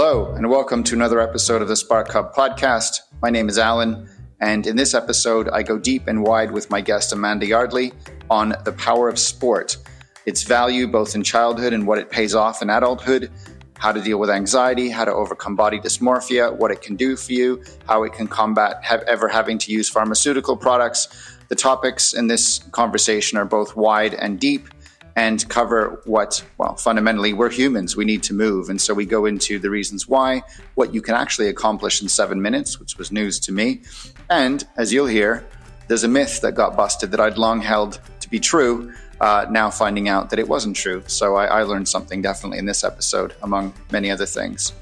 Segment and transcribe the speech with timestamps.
[0.00, 3.00] Hello, and welcome to another episode of the Spark Hub podcast.
[3.20, 4.08] My name is Alan,
[4.40, 7.92] and in this episode, I go deep and wide with my guest Amanda Yardley
[8.30, 9.76] on the power of sport,
[10.24, 13.32] its value both in childhood and what it pays off in adulthood,
[13.76, 17.32] how to deal with anxiety, how to overcome body dysmorphia, what it can do for
[17.32, 21.08] you, how it can combat have ever having to use pharmaceutical products.
[21.48, 24.68] The topics in this conversation are both wide and deep
[25.18, 27.96] and cover what, well, fundamentally, we're humans.
[27.96, 28.70] We need to move.
[28.70, 30.44] And so we go into the reasons why,
[30.76, 33.80] what you can actually accomplish in seven minutes, which was news to me.
[34.30, 35.44] And as you'll hear,
[35.88, 39.70] there's a myth that got busted that I'd long held to be true, uh, now
[39.70, 41.02] finding out that it wasn't true.
[41.08, 44.72] So I, I learned something definitely in this episode, among many other things.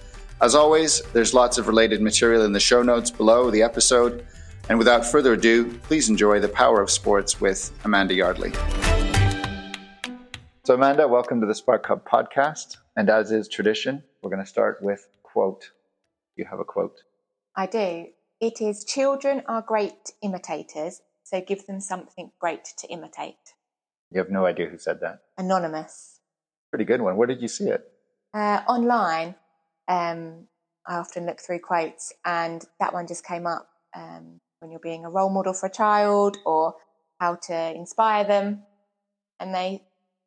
[0.43, 4.27] As always, there's lots of related material in the show notes below the episode.
[4.69, 8.53] And without further ado, please enjoy the power of sports with Amanda Yardley.
[10.67, 12.79] So, Amanda, welcome to the Spark Hub podcast.
[12.97, 15.71] And as is tradition, we're going to start with quote.
[16.35, 17.05] You have a quote.
[17.55, 18.07] I do.
[18.41, 23.55] It is children are great imitators, so give them something great to imitate.
[24.11, 25.21] You have no idea who said that.
[25.39, 26.19] Anonymous.
[26.71, 27.17] Pretty good one.
[27.17, 27.89] Where did you see it?
[28.35, 29.37] Uh, online,
[29.87, 30.49] um,
[30.85, 35.05] I often look through quotes, and that one just came up um, when you're being
[35.05, 36.75] a role model for a child or
[37.21, 38.65] how to inspire them.
[39.39, 39.85] And they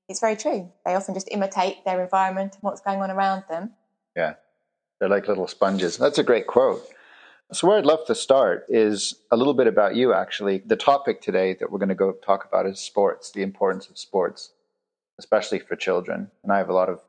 [0.09, 0.71] it's very true.
[0.85, 3.71] They often just imitate their environment and what's going on around them.
[4.15, 4.33] Yeah,
[4.99, 5.97] they're like little sponges.
[5.97, 6.85] That's a great quote.
[7.51, 10.59] So, where I'd love to start is a little bit about you, actually.
[10.59, 13.97] The topic today that we're going to go talk about is sports, the importance of
[13.97, 14.51] sports,
[15.17, 16.29] especially for children.
[16.43, 17.01] And I have a lot of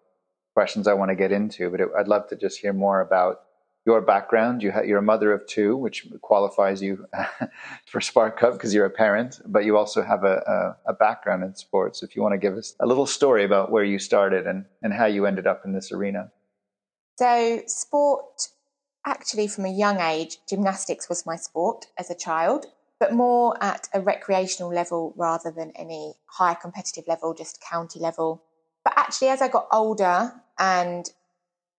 [0.55, 3.43] questions I want to get into, but it, I'd love to just hear more about
[3.87, 4.63] your background.
[4.63, 7.07] You ha- you're a mother of two, which qualifies you
[7.87, 11.43] for Spark Hub because you're a parent, but you also have a, a, a, background
[11.43, 12.03] in sports.
[12.03, 14.93] If you want to give us a little story about where you started and, and
[14.93, 16.31] how you ended up in this arena.
[17.19, 18.49] So, sport,
[19.07, 22.67] actually, from a young age, gymnastics was my sport as a child,
[22.99, 28.43] but more at a recreational level rather than any high competitive level, just county level.
[28.85, 31.11] But actually, as I got older and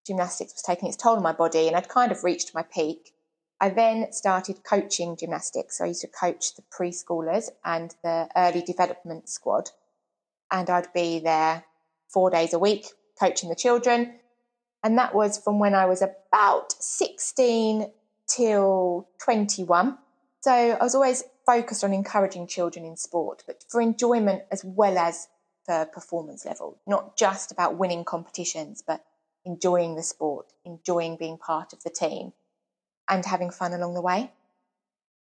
[0.05, 3.13] gymnastics was taking its toll on my body and I'd kind of reached my peak.
[3.59, 5.77] I then started coaching gymnastics.
[5.77, 9.69] So I used to coach the preschoolers and the early development squad.
[10.49, 11.63] And I'd be there
[12.09, 12.87] four days a week
[13.19, 14.15] coaching the children.
[14.83, 17.91] And that was from when I was about 16
[18.27, 19.97] till 21.
[20.41, 24.97] So I was always focused on encouraging children in sport, but for enjoyment as well
[24.97, 25.27] as
[25.65, 29.03] for performance level, not just about winning competitions, but
[29.45, 32.33] enjoying the sport, enjoying being part of the team,
[33.09, 34.31] and having fun along the way.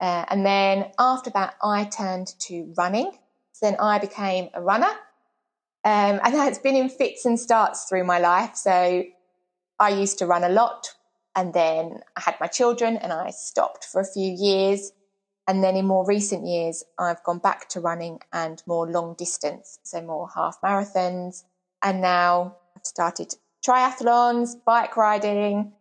[0.00, 3.12] Uh, and then after that, I turned to running.
[3.52, 4.90] So then I became a runner.
[5.84, 8.56] Um, and that's been in fits and starts through my life.
[8.56, 9.04] So
[9.78, 10.94] I used to run a lot.
[11.34, 14.92] And then I had my children and I stopped for a few years.
[15.46, 19.78] And then in more recent years, I've gone back to running and more long distance,
[19.82, 21.44] so more half marathons.
[21.82, 23.34] And now I've started
[23.68, 25.72] triathlons, bike riding.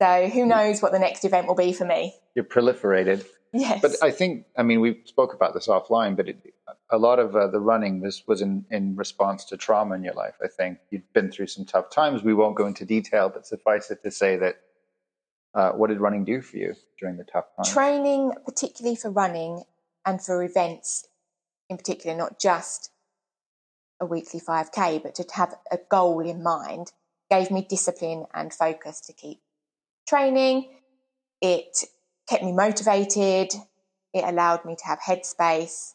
[0.00, 2.14] So who knows what the next event will be for me?
[2.34, 3.24] You're proliferated.
[3.52, 3.80] Yes.
[3.80, 6.54] But I think, I mean, we spoke about this offline, but it,
[6.90, 10.14] a lot of uh, the running was, was in, in response to trauma in your
[10.14, 10.34] life.
[10.42, 12.24] I think you've been through some tough times.
[12.24, 14.56] We won't go into detail, but suffice it to say that
[15.54, 17.70] uh, what did running do for you during the tough times?
[17.72, 19.62] Training, particularly for running
[20.04, 21.06] and for events
[21.70, 22.90] in particular, not just
[24.00, 26.92] a weekly 5K, but to have a goal in mind
[27.30, 29.40] gave me discipline and focus to keep
[30.08, 30.70] training.
[31.40, 31.76] It
[32.28, 33.52] kept me motivated.
[34.12, 35.94] It allowed me to have headspace.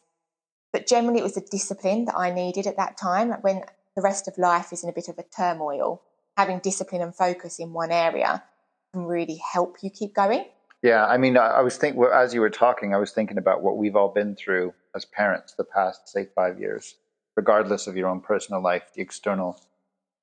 [0.72, 3.32] But generally, it was the discipline that I needed at that time.
[3.40, 3.62] When
[3.96, 6.02] the rest of life is in a bit of a turmoil,
[6.36, 8.42] having discipline and focus in one area
[8.92, 10.44] can really help you keep going.
[10.82, 13.76] Yeah, I mean, I was thinking as you were talking, I was thinking about what
[13.76, 16.94] we've all been through as parents the past, say, five years,
[17.36, 19.60] regardless of your own personal life, the external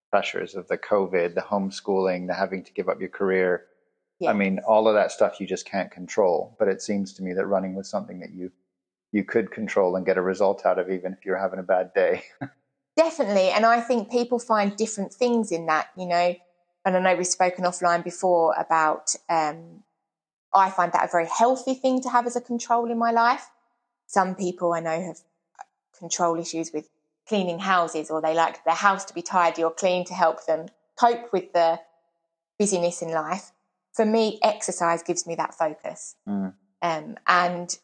[0.09, 3.65] pressures of the COVID, the homeschooling, the having to give up your career.
[4.19, 4.31] Yeah.
[4.31, 6.55] I mean, all of that stuff you just can't control.
[6.59, 8.51] But it seems to me that running was something that you
[9.11, 11.93] you could control and get a result out of, even if you're having a bad
[11.93, 12.23] day.
[12.97, 15.89] Definitely, and I think people find different things in that.
[15.95, 16.35] You know,
[16.83, 19.15] and I know we've spoken offline before about.
[19.29, 19.83] Um,
[20.53, 23.49] I find that a very healthy thing to have as a control in my life.
[24.07, 25.19] Some people I know have
[25.99, 26.89] control issues with
[27.27, 30.67] cleaning houses or they like their house to be tidy or clean to help them
[30.99, 31.79] cope with the
[32.57, 33.51] busyness in life.
[33.93, 36.15] For me, exercise gives me that focus.
[36.27, 36.53] Mm.
[36.81, 37.77] Um, and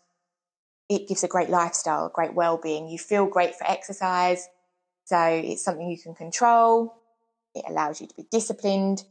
[0.89, 2.87] it gives a great lifestyle, great well-being.
[2.87, 4.47] You feel great for exercise.
[5.05, 6.95] So it's something you can control.
[7.55, 9.03] It allows you to be disciplined.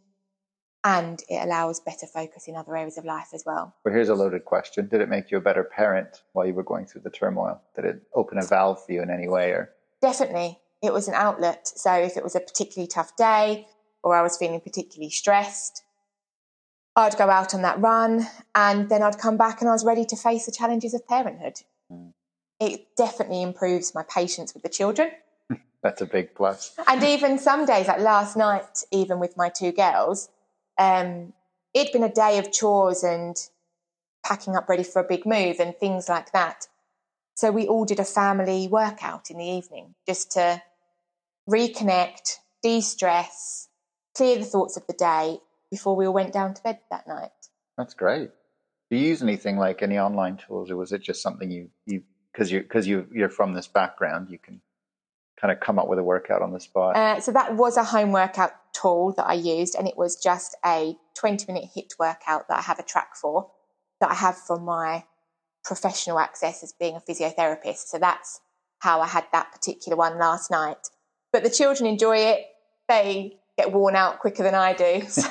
[0.84, 3.74] and it allows better focus in other areas of life as well.
[3.84, 4.88] But here's a loaded question.
[4.88, 7.60] Did it make you a better parent while you were going through the turmoil?
[7.76, 9.70] Did it open a valve for you in any way or
[10.02, 10.58] Definitely.
[10.82, 11.68] It was an outlet.
[11.68, 13.68] So if it was a particularly tough day
[14.02, 15.84] or I was feeling particularly stressed,
[16.96, 20.04] I'd go out on that run and then I'd come back and I was ready
[20.06, 21.62] to face the challenges of parenthood.
[21.90, 22.12] Mm.
[22.60, 25.12] It definitely improves my patience with the children.
[25.82, 26.76] That's a big plus.
[26.88, 30.28] And even some days, like last night, even with my two girls,
[30.78, 31.32] um,
[31.74, 33.36] it'd been a day of chores and
[34.24, 36.66] packing up ready for a big move and things like that.
[37.34, 40.62] So we all did a family workout in the evening just to
[41.48, 43.68] reconnect, de stress,
[44.14, 45.38] clear the thoughts of the day
[45.70, 47.30] before we all went down to bed that night.
[47.76, 48.30] That's great.
[48.90, 52.02] Do you use anything like any online tools, or was it just something you you
[52.32, 54.60] because you because you you're from this background, you can
[55.40, 56.94] kind of come up with a workout on the spot?
[56.94, 60.56] Uh, so that was a home workout tool that I used, and it was just
[60.64, 63.50] a 20 minute HIIT workout that I have a track for
[64.00, 65.04] that I have for my
[65.64, 67.88] professional access as being a physiotherapist.
[67.88, 68.40] So that's
[68.80, 70.88] how I had that particular one last night.
[71.32, 72.46] But the children enjoy it.
[72.88, 75.02] They get worn out quicker than I do.
[75.08, 75.28] So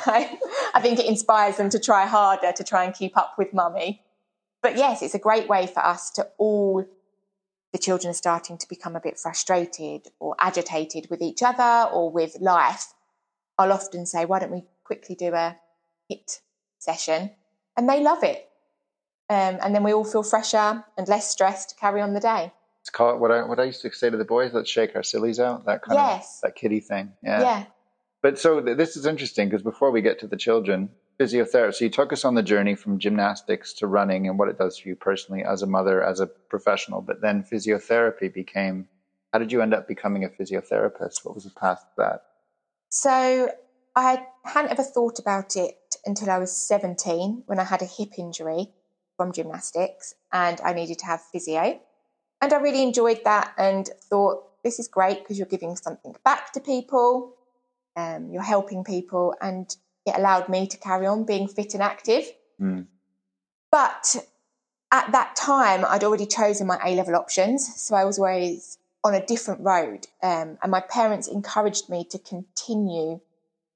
[0.74, 4.02] I think it inspires them to try harder to try and keep up with mummy.
[4.62, 6.86] But yes, it's a great way for us to all,
[7.74, 12.12] the children are starting to become a bit frustrated or agitated with each other or
[12.12, 12.94] with life.
[13.58, 15.58] I'll often say, why don't we quickly do a
[16.10, 16.40] HIIT
[16.80, 17.32] session?
[17.76, 18.51] And they love it.
[19.32, 22.52] Um, and then we all feel fresher and less stressed to carry on the day.
[22.82, 24.52] It's called what I what I used to say to the boys.
[24.54, 25.66] Let's shake our sillies out.
[25.68, 26.42] That kind yes.
[26.44, 27.14] of that kitty thing.
[27.24, 27.40] Yeah.
[27.40, 27.64] Yeah.
[28.22, 31.76] But so this is interesting because before we get to the children, physiotherapy.
[31.76, 34.78] So you took us on the journey from gymnastics to running and what it does
[34.78, 37.02] for you personally as a mother, as a professional.
[37.02, 38.90] But then physiotherapy became.
[39.32, 41.24] How did you end up becoming a physiotherapist?
[41.24, 42.24] What was the path to that?
[42.90, 43.50] So
[43.96, 48.20] I hadn't ever thought about it until I was 17 when I had a hip
[48.20, 48.74] injury
[49.22, 51.80] from gymnastics and I needed to have physio.
[52.42, 56.52] And I really enjoyed that and thought, this is great because you're giving something back
[56.54, 57.36] to people,
[57.96, 59.76] um, you're helping people, and
[60.08, 62.32] it allowed me to carry on being fit and active.
[62.60, 62.88] Mm.
[63.72, 64.16] But
[64.92, 67.80] at that time, I'd already chosen my A level options.
[67.80, 70.08] So I was always on a different road.
[70.24, 73.20] Um, and my parents encouraged me to continue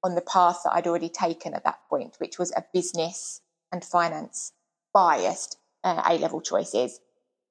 [0.02, 3.84] on the path that I'd already taken at that point, which was a business and
[3.84, 4.52] finance
[4.96, 7.00] biased uh, A level choices.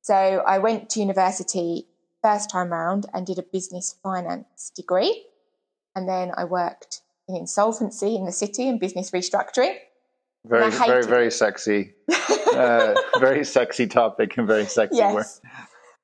[0.02, 1.86] So I went to university
[2.24, 5.24] first time round and did a business finance degree.
[5.96, 9.76] And then I worked in insolvency in the city and business restructuring.
[10.44, 11.94] Very, very, very sexy.
[12.54, 15.14] uh, very sexy topic and very sexy yes.
[15.14, 15.28] work.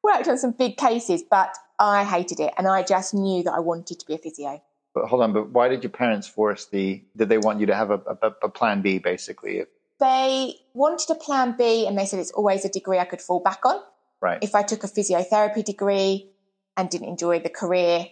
[0.04, 2.54] Worked on some big cases, but I hated it.
[2.56, 4.62] And I just knew that I wanted to be a physio.
[4.94, 7.76] But hold on, but why did your parents force the, did they want you to
[7.76, 9.64] have a, a, a plan B basically?
[10.02, 13.40] They wanted a plan B and they said it's always a degree I could fall
[13.40, 13.80] back on.
[14.20, 14.40] Right.
[14.42, 16.30] If I took a physiotherapy degree
[16.76, 18.08] and didn't enjoy the career,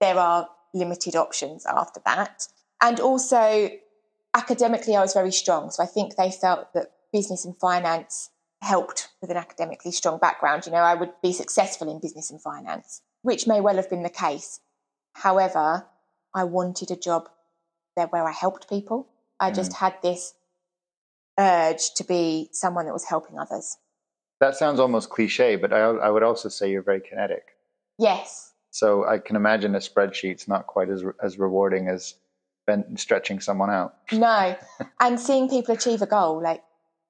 [0.00, 2.46] there are limited options after that.
[2.80, 3.70] And also,
[4.34, 5.70] academically, I was very strong.
[5.70, 8.30] So I think they felt that business and finance
[8.62, 10.66] helped with an academically strong background.
[10.66, 14.02] You know, I would be successful in business and finance, which may well have been
[14.02, 14.60] the case.
[15.14, 15.86] However,
[16.34, 17.28] I wanted a job
[17.96, 19.08] there where I helped people.
[19.38, 19.76] I just mm.
[19.76, 20.34] had this
[21.38, 23.76] urge to be someone that was helping others.
[24.40, 27.56] That sounds almost cliche, but I, I would also say you're very kinetic.
[27.98, 28.52] Yes.
[28.70, 32.14] So I can imagine a spreadsheet's not quite as as rewarding as
[32.96, 33.94] stretching someone out.
[34.10, 34.56] No,
[35.00, 36.62] and seeing people achieve a goal, like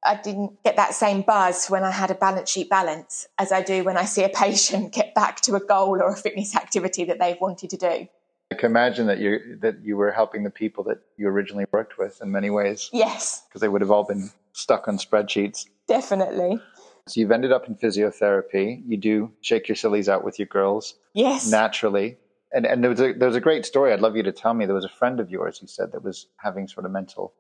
[0.05, 3.63] I didn't get that same buzz when I had a balance sheet balance as I
[3.63, 7.05] do when I see a patient get back to a goal or a fitness activity
[7.05, 8.09] that they've wanted to do.
[8.51, 11.99] I can imagine that you that you were helping the people that you originally worked
[11.99, 12.91] with in many ways.
[12.93, 15.67] Yes, because they would have all been stuck on spreadsheets.
[15.89, 16.61] Definitely.
[17.07, 18.83] So you've ended up in physiotherapy.
[18.87, 20.95] You do shake your sillies out with your girls.
[21.15, 22.19] Yes, naturally.
[22.53, 23.93] And and there was a there was a great story.
[23.93, 24.67] I'd love you to tell me.
[24.67, 27.35] There was a friend of yours you said that was having sort of mental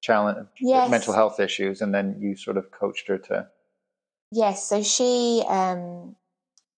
[0.00, 0.90] challenge, yes.
[0.90, 3.48] mental health issues, and then you sort of coached her to.
[4.30, 6.16] Yes, so she um,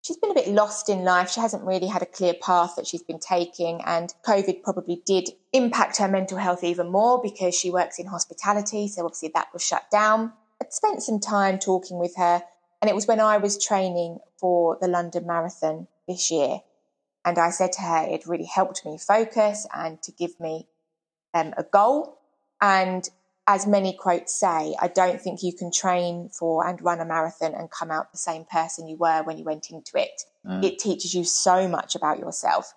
[0.02, 1.30] she's been a bit lost in life.
[1.30, 5.30] She hasn't really had a clear path that she's been taking, and COVID probably did
[5.52, 8.88] impact her mental health even more because she works in hospitality.
[8.88, 10.33] So obviously that was shut down.
[10.62, 12.42] I'd spent some time talking with her,
[12.80, 16.61] and it was when I was training for the London Marathon this year.
[17.25, 20.66] And I said to her, it really helped me focus and to give me
[21.35, 22.19] um, a goal.
[22.62, 23.09] And
[23.47, 27.54] as many quotes say, I don't think you can train for and run a marathon
[27.54, 30.23] and come out the same person you were when you went into it.
[30.47, 30.62] Mm.
[30.62, 32.73] It teaches you so much about yourself.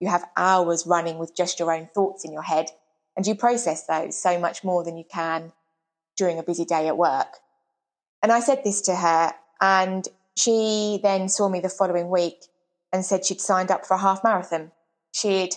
[0.00, 2.66] You have hours running with just your own thoughts in your head.
[3.16, 5.52] And you process those so much more than you can
[6.16, 7.38] during a busy day at work.
[8.22, 12.44] And I said this to her, and she then saw me the following week
[12.92, 14.70] and said she'd signed up for a half marathon.
[15.12, 15.56] She'd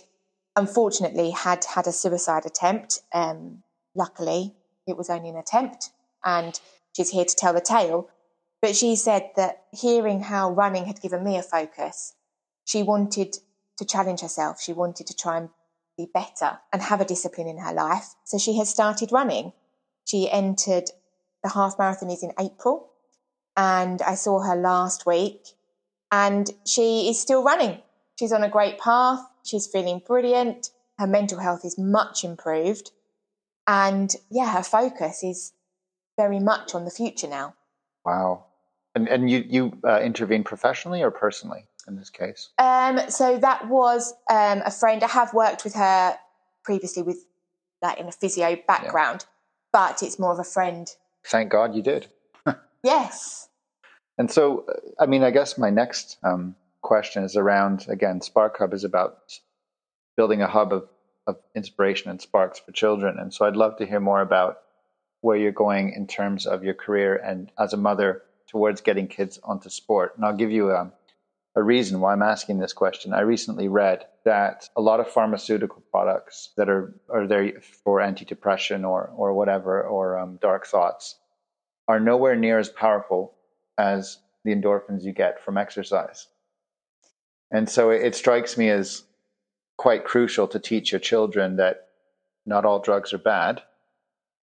[0.55, 3.01] unfortunately had had a suicide attempt.
[3.13, 3.63] Um,
[3.95, 4.53] luckily,
[4.87, 5.91] it was only an attempt,
[6.23, 6.59] and
[6.95, 8.09] she's here to tell the tale.
[8.61, 12.13] But she said that hearing how running had given me a focus,
[12.65, 13.37] she wanted
[13.77, 14.61] to challenge herself.
[14.61, 15.49] She wanted to try and
[15.97, 18.15] be better and have a discipline in her life.
[18.23, 19.53] So she has started running.
[20.05, 20.89] She entered
[21.43, 22.89] the half marathon is in April,
[23.55, 25.41] and I saw her last week,
[26.11, 27.81] and she is still running.
[28.17, 29.19] She's on a great path.
[29.43, 30.71] She's feeling brilliant.
[30.97, 32.91] Her mental health is much improved.
[33.67, 35.53] And yeah, her focus is
[36.17, 37.55] very much on the future now.
[38.05, 38.45] Wow.
[38.93, 42.50] And, and you, you uh, intervened professionally or personally in this case?
[42.57, 45.03] Um, so that was um, a friend.
[45.03, 46.17] I have worked with her
[46.63, 47.25] previously with
[47.81, 49.29] that in a physio background, yeah.
[49.72, 50.88] but it's more of a friend.
[51.25, 52.07] Thank God you did.
[52.84, 53.50] yes.
[54.17, 58.57] And so, uh, I mean, I guess my next um, question is around again, Spark
[58.57, 59.39] Hub is about
[60.15, 60.88] building a hub of,
[61.27, 63.17] of inspiration and sparks for children.
[63.20, 64.60] And so I'd love to hear more about
[65.22, 69.39] where you're going in terms of your career and as a mother towards getting kids
[69.44, 70.13] onto sport.
[70.15, 70.91] And I'll give you a,
[71.55, 73.13] a reason why I'm asking this question.
[73.13, 78.88] I recently read that a lot of pharmaceutical products that are, are there for antidepressant
[78.88, 81.17] or, or whatever, or um, dark thoughts,
[81.88, 83.34] are nowhere near as powerful
[83.77, 86.27] as the endorphins you get from exercise.
[87.51, 89.03] And so it, it strikes me as
[89.77, 91.88] quite crucial to teach your children that
[92.46, 93.62] not all drugs are bad,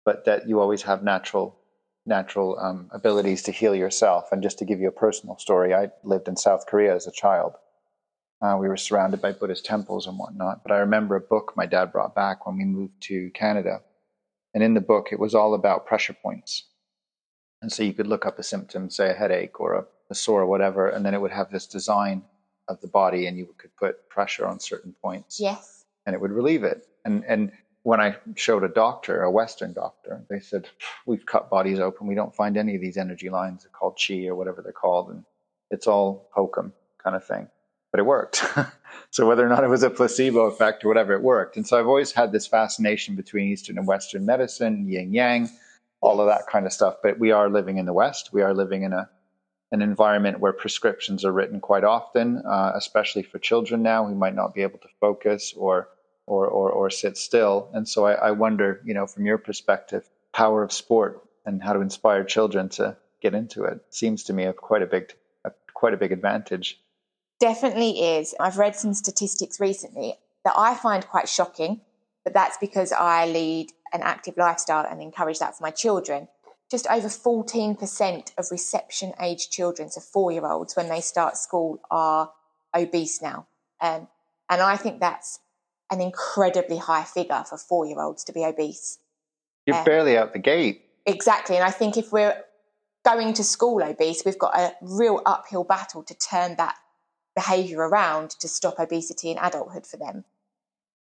[0.04, 1.58] but that you always have natural
[2.06, 4.30] natural um, abilities to heal yourself.
[4.30, 7.12] And just to give you a personal story, I lived in South Korea as a
[7.12, 7.54] child.
[8.42, 10.62] Uh, we were surrounded by Buddhist temples and whatnot.
[10.62, 13.80] But I remember a book my dad brought back when we moved to Canada.
[14.52, 16.64] And in the book, it was all about pressure points.
[17.62, 20.42] And so you could look up a symptom, say a headache or a, a sore
[20.42, 22.22] or whatever, and then it would have this design
[22.68, 25.40] of the body and you could put pressure on certain points.
[25.40, 25.84] Yes.
[26.06, 26.86] And it would relieve it.
[27.04, 27.52] And and
[27.84, 30.68] when I showed a doctor, a Western doctor, they said,
[31.06, 32.06] We've cut bodies open.
[32.06, 33.62] We don't find any of these energy lines.
[33.62, 35.10] They're called chi or whatever they're called.
[35.10, 35.24] And
[35.70, 37.48] it's all hokum kind of thing.
[37.92, 38.42] But it worked.
[39.10, 41.56] so whether or not it was a placebo effect or whatever, it worked.
[41.56, 45.50] And so I've always had this fascination between Eastern and Western medicine, yin yang,
[46.00, 46.96] all of that kind of stuff.
[47.02, 48.30] But we are living in the West.
[48.32, 49.10] We are living in a
[49.72, 54.34] an environment where prescriptions are written quite often, uh, especially for children now who might
[54.34, 55.88] not be able to focus or
[56.26, 57.68] or or, or sit still.
[57.72, 61.72] And so I, I wonder, you know, from your perspective, power of sport and how
[61.72, 65.12] to inspire children to get into it seems to me a quite a big
[65.44, 66.78] a, quite a big advantage.
[67.40, 68.34] Definitely is.
[68.38, 71.80] I've read some statistics recently that I find quite shocking,
[72.22, 76.28] but that's because I lead an active lifestyle and encourage that for my children.
[76.70, 81.80] Just over 14% of reception age children, so four year olds, when they start school,
[81.90, 82.32] are
[82.74, 83.46] obese now.
[83.80, 84.08] Um,
[84.50, 85.40] and I think that's
[85.90, 88.98] an incredibly high figure for four year olds to be obese.
[89.66, 90.82] You're um, barely out the gate.
[91.06, 91.56] Exactly.
[91.56, 92.36] And I think if we're
[93.04, 96.76] going to school obese, we've got a real uphill battle to turn that
[97.34, 100.24] behaviour around to stop obesity in adulthood for them.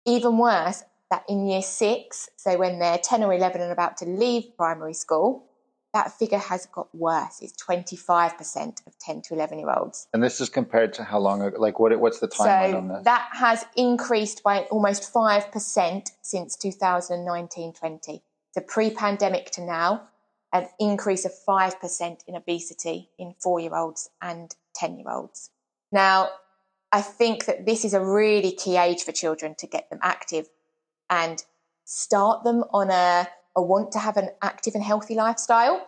[0.06, 4.06] Even worse, that in year six, so when they're 10 or 11 and about to
[4.06, 5.46] leave primary school,
[5.94, 7.40] that figure has got worse.
[7.42, 10.08] It's 25% of 10 to 11 year olds.
[10.14, 11.60] And this is compared to how long ago?
[11.60, 13.04] Like, what, what's the timeline so on this?
[13.04, 18.24] That has increased by almost 5% since 2019 20.
[18.54, 20.08] So, pre pandemic to now,
[20.54, 25.50] an increase of 5% in obesity in four year olds and 10 year olds.
[25.92, 26.30] Now,
[26.92, 30.50] I think that this is a really key age for children to get them active
[31.10, 31.44] and
[31.86, 35.88] start them on a or want to have an active and healthy lifestyle,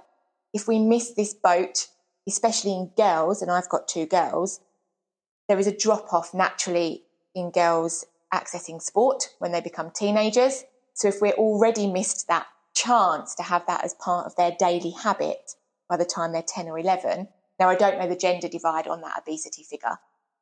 [0.53, 1.88] if we miss this boat,
[2.27, 4.60] especially in girls, and I've got two girls,
[5.48, 7.03] there is a drop off naturally
[7.36, 10.63] in girls accessing sport when they become teenagers.
[10.93, 14.91] So if we're already missed that chance to have that as part of their daily
[14.91, 15.55] habit
[15.89, 17.27] by the time they're 10 or 11,
[17.60, 19.98] now I don't know the gender divide on that obesity figure,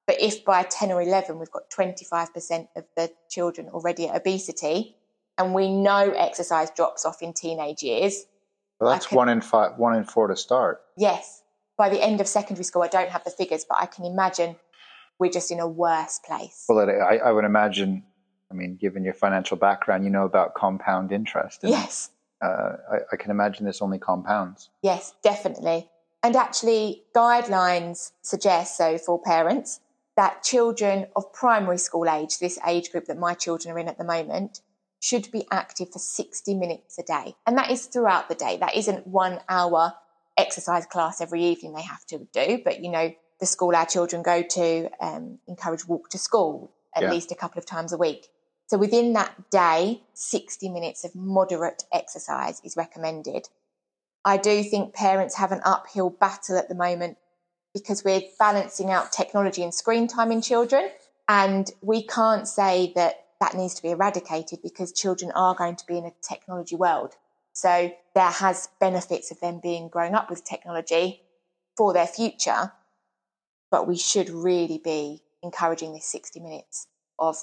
[0.07, 4.95] but if by 10 or 11 we've got 25% of the children already at obesity,
[5.41, 8.25] and we know exercise drops off in teenage years.
[8.79, 10.81] Well, that's can, one in five, one in four to start.
[10.97, 11.43] Yes.
[11.77, 14.55] By the end of secondary school, I don't have the figures, but I can imagine
[15.19, 16.65] we're just in a worse place.
[16.67, 18.03] Well, I, I would imagine.
[18.49, 21.61] I mean, given your financial background, you know about compound interest.
[21.63, 22.09] yes.
[22.41, 24.69] Uh, I, I can imagine this only compounds.
[24.81, 25.89] Yes, definitely.
[26.23, 29.79] And actually, guidelines suggest so for parents
[30.17, 33.97] that children of primary school age, this age group that my children are in at
[33.97, 34.61] the moment,
[35.01, 37.35] should be active for 60 minutes a day.
[37.45, 38.57] And that is throughout the day.
[38.57, 39.93] That isn't one hour
[40.37, 44.21] exercise class every evening they have to do, but you know, the school our children
[44.21, 47.11] go to um, encourage walk to school at Yeah.
[47.11, 48.27] least a couple of times a week.
[48.67, 53.49] So within that day, 60 minutes of moderate exercise is recommended.
[54.23, 57.17] I do think parents have an uphill battle at the moment
[57.73, 60.89] because we're balancing out technology and screen time in children.
[61.27, 65.85] And we can't say that that needs to be eradicated because children are going to
[65.85, 67.15] be in a technology world.
[67.53, 71.23] So there has benefits of them being growing up with technology
[71.75, 72.71] for their future.
[73.69, 76.87] But we should really be encouraging this 60 minutes
[77.19, 77.35] of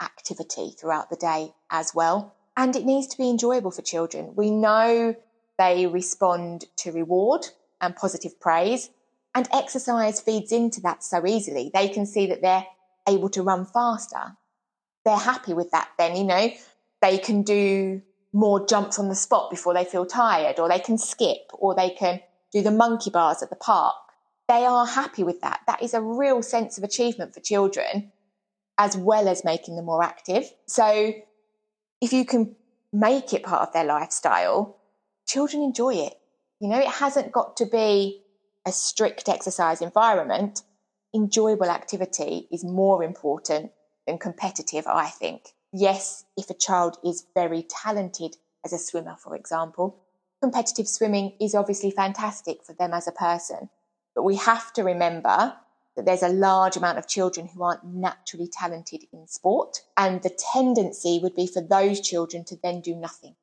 [0.00, 2.34] activity throughout the day as well.
[2.56, 4.34] And it needs to be enjoyable for children.
[4.34, 5.14] We know
[5.58, 7.46] they respond to reward
[7.80, 8.90] and positive praise,
[9.34, 11.70] and exercise feeds into that so easily.
[11.74, 12.66] They can see that they're
[13.06, 14.36] able to run faster.
[15.04, 16.50] They're happy with that, then, you know,
[17.02, 20.98] they can do more jumps on the spot before they feel tired, or they can
[20.98, 22.20] skip, or they can
[22.52, 23.94] do the monkey bars at the park.
[24.48, 25.60] They are happy with that.
[25.66, 28.12] That is a real sense of achievement for children
[28.76, 30.50] as well as making them more active.
[30.66, 31.12] So
[32.00, 32.56] if you can
[32.92, 34.76] make it part of their lifestyle,
[35.26, 36.14] children enjoy it.
[36.60, 38.22] You know, it hasn't got to be
[38.66, 40.62] a strict exercise environment.
[41.14, 43.70] Enjoyable activity is more important
[44.06, 45.54] than competitive, I think.
[45.72, 50.00] Yes, if a child is very talented as a swimmer, for example,
[50.40, 53.70] competitive swimming is obviously fantastic for them as a person.
[54.14, 55.56] But we have to remember
[55.96, 59.80] that there's a large amount of children who aren't naturally talented in sport.
[59.96, 63.36] And the tendency would be for those children to then do nothing.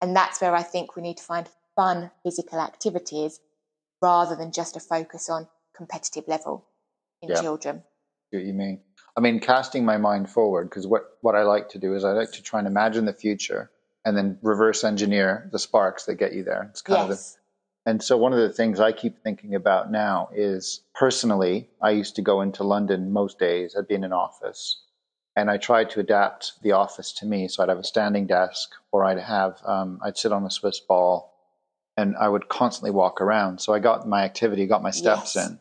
[0.00, 3.40] And that's where I think we need to find fun physical activities
[4.00, 6.64] rather than just a focus on competitive level
[7.22, 7.40] in Yeah.
[7.40, 7.84] children.
[8.30, 8.82] what you mean.
[9.16, 12.12] I mean, casting my mind forward, because what, what I like to do is I
[12.12, 13.70] like to try and imagine the future
[14.04, 16.66] and then reverse engineer the sparks that get you there.
[16.70, 17.36] It's kind of the,
[17.86, 22.16] and so one of the things I keep thinking about now is personally, I used
[22.16, 23.76] to go into London most days.
[23.78, 24.80] I'd be in an office
[25.36, 27.46] and I tried to adapt the office to me.
[27.46, 30.80] So I'd have a standing desk or I'd have, um, I'd sit on a Swiss
[30.80, 31.32] ball
[31.96, 33.60] and I would constantly walk around.
[33.60, 35.46] So I got my activity, got my steps Yes.
[35.50, 35.60] in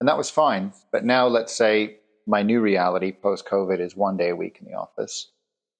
[0.00, 0.72] and that was fine.
[0.90, 1.98] But now let's say
[2.30, 5.30] my new reality post COVID is one day a week in the office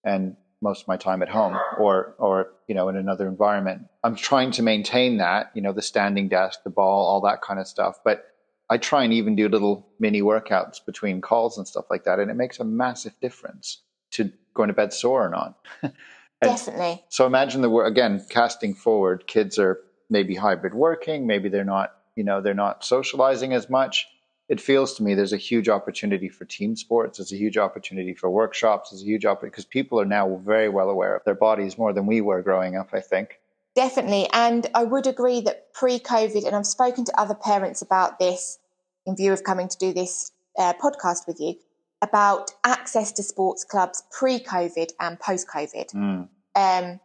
[0.04, 3.82] and most of my time at home or or you know in another environment.
[4.02, 7.60] I'm trying to maintain that, you know, the standing desk, the ball, all that kind
[7.60, 8.00] of stuff.
[8.04, 8.24] But
[8.68, 12.30] I try and even do little mini workouts between calls and stuff like that, and
[12.30, 13.82] it makes a massive difference
[14.12, 15.56] to going to bed sore or not.
[16.42, 17.04] Definitely.
[17.10, 19.26] so imagine the again casting forward.
[19.26, 21.26] Kids are maybe hybrid working.
[21.26, 21.94] Maybe they're not.
[22.16, 24.06] You know, they're not socializing as much.
[24.50, 27.18] It feels to me there's a huge opportunity for team sports.
[27.18, 28.90] There's a huge opportunity for workshops.
[28.90, 31.92] There's a huge opportunity because people are now very well aware of their bodies more
[31.92, 32.90] than we were growing up.
[32.92, 33.38] I think.
[33.76, 34.28] Definitely.
[34.32, 38.58] And I would agree that pre COVID, and I've spoken to other parents about this
[39.06, 41.54] in view of coming to do this uh, podcast with you,
[42.02, 45.92] about access to sports clubs pre COVID and post COVID.
[45.94, 46.28] Mm.
[46.56, 47.00] Um,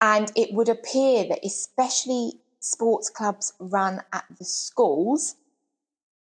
[0.00, 5.36] and it would appear that, especially sports clubs run at the schools,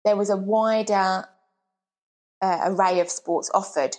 [0.04, 1.24] there was a wider
[2.40, 3.96] uh, array of sports offered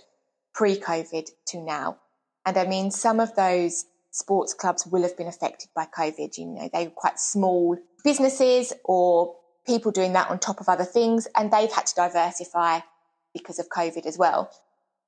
[0.54, 1.98] pre COVID to now.
[2.46, 6.38] And I mean, some of those sports clubs will have been affected by COVID.
[6.38, 9.36] You know, they were quite small businesses or
[9.66, 12.80] people doing that on top of other things, and they've had to diversify
[13.34, 14.52] because of COVID as well.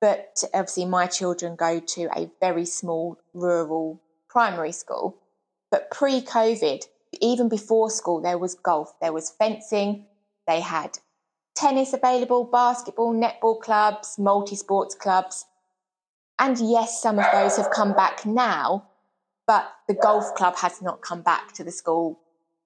[0.01, 5.17] But obviously, my children go to a very small rural primary school.
[5.71, 6.85] But pre COVID,
[7.21, 10.05] even before school, there was golf, there was fencing,
[10.47, 10.99] they had
[11.55, 15.45] tennis available, basketball, netball clubs, multi sports clubs.
[16.37, 18.85] And yes, some of those have come back now,
[19.47, 22.19] but the golf club has not come back to the school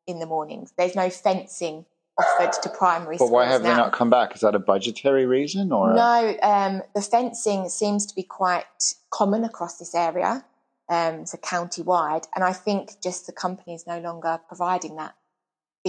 [0.07, 0.73] in the mornings.
[0.77, 1.85] There's no fencing
[2.19, 3.69] offered to primary But schools But why have now.
[3.69, 4.35] they not come back?
[4.35, 5.93] Is that a budgetary reason or?
[5.93, 10.43] No, um, the fencing seems to be quite common across this area.
[10.89, 15.13] Um, so county wide, and I think just the company is no longer providing that.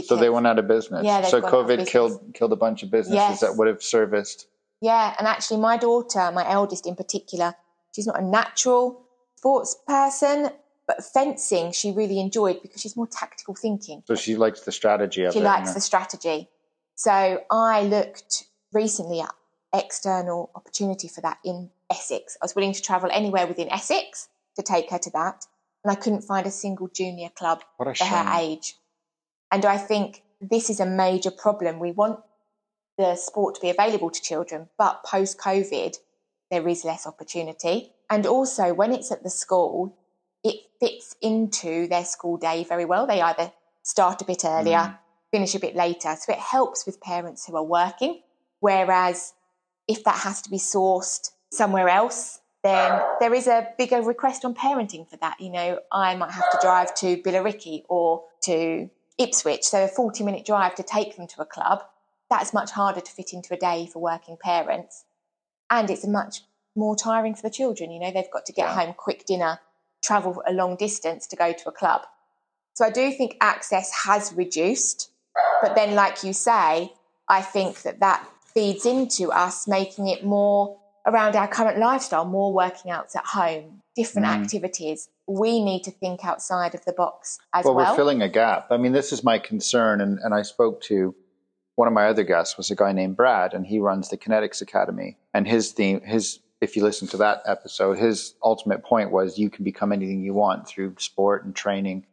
[0.04, 1.04] So they went out of business.
[1.04, 3.40] Yeah, so gone out of COVID killed killed a bunch of businesses Yes.
[3.40, 4.46] that would have serviced.
[4.80, 7.54] Yeah, and actually, my daughter, my eldest in particular,
[7.94, 9.02] she's not a natural
[9.36, 10.50] sports person,
[10.86, 14.02] but fencing she really enjoyed because she's more tactical thinking.
[14.06, 15.42] So she likes the strategy of She it.
[15.42, 15.74] likes you know.
[15.74, 16.48] the strategy.
[16.94, 19.30] So I looked recently at
[19.74, 22.36] external opportunity for that in Essex.
[22.40, 25.46] I was willing to travel anywhere within Essex to take her to that,
[25.84, 28.76] and I couldn't find a single junior club for her age.
[29.50, 31.78] And I think this is a major problem.
[31.78, 32.20] We want
[32.96, 35.96] the sport to be available to children, but post COVID,
[36.50, 37.92] there is less opportunity.
[38.08, 39.96] And also, when it's at the school,
[40.42, 43.06] it fits into their school day very well.
[43.06, 44.98] They either start a bit earlier, mm.
[45.30, 46.16] finish a bit later.
[46.16, 48.20] So it helps with parents who are working.
[48.60, 49.32] Whereas
[49.88, 54.54] if that has to be sourced somewhere else, then there is a bigger request on
[54.54, 55.40] parenting for that.
[55.40, 60.24] You know, I might have to drive to Billericay or to Ipswich, so a 40
[60.24, 61.84] minute drive to take them to a club.
[62.30, 65.04] That's much harder to fit into a day for working parents.
[65.68, 66.40] And it's much
[66.74, 67.90] more tiring for the children.
[67.90, 68.86] You know, they've got to get yeah.
[68.86, 69.60] home, quick dinner,
[70.02, 72.02] travel a long distance to go to a club.
[72.74, 75.10] So I do think access has reduced.
[75.60, 76.92] But then, like you say,
[77.28, 82.52] I think that that feeds into us making it more around our current lifestyle, more
[82.52, 84.42] working outs at home, different mm.
[84.42, 85.08] activities.
[85.30, 87.76] We need to think outside of the box as well.
[87.76, 88.66] Well, we're filling a gap.
[88.70, 90.00] I mean, this is my concern.
[90.00, 91.14] And, and I spoke to
[91.76, 94.60] one of my other guests was a guy named Brad, and he runs the Kinetics
[94.60, 95.18] Academy.
[95.32, 99.50] And his theme, his if you listen to that episode, his ultimate point was you
[99.50, 102.06] can become anything you want through sport and training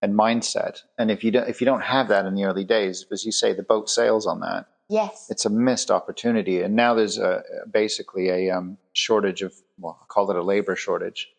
[0.00, 0.82] and mindset.
[0.96, 3.32] And if you don't, if you don't have that in the early days, as you
[3.32, 4.66] say, the boat sails on that.
[4.88, 6.62] Yes, it's a missed opportunity.
[6.62, 10.76] And now there's a basically a um, shortage of, well, I'll call it a labor
[10.76, 11.33] shortage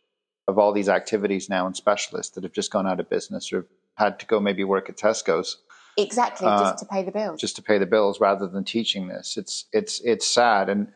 [0.48, 3.66] of all these activities now and specialists that have just gone out of business or
[3.96, 5.58] had to go maybe work at Tesco's.
[5.98, 7.40] Exactly, uh, just to pay the bills.
[7.40, 9.38] Just to pay the bills rather than teaching this.
[9.38, 10.90] It's it's it's sad and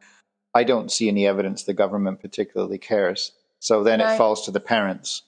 [0.53, 3.31] I don't see any evidence the government particularly cares.
[3.59, 4.09] So then no.
[4.09, 5.23] it falls to the parents.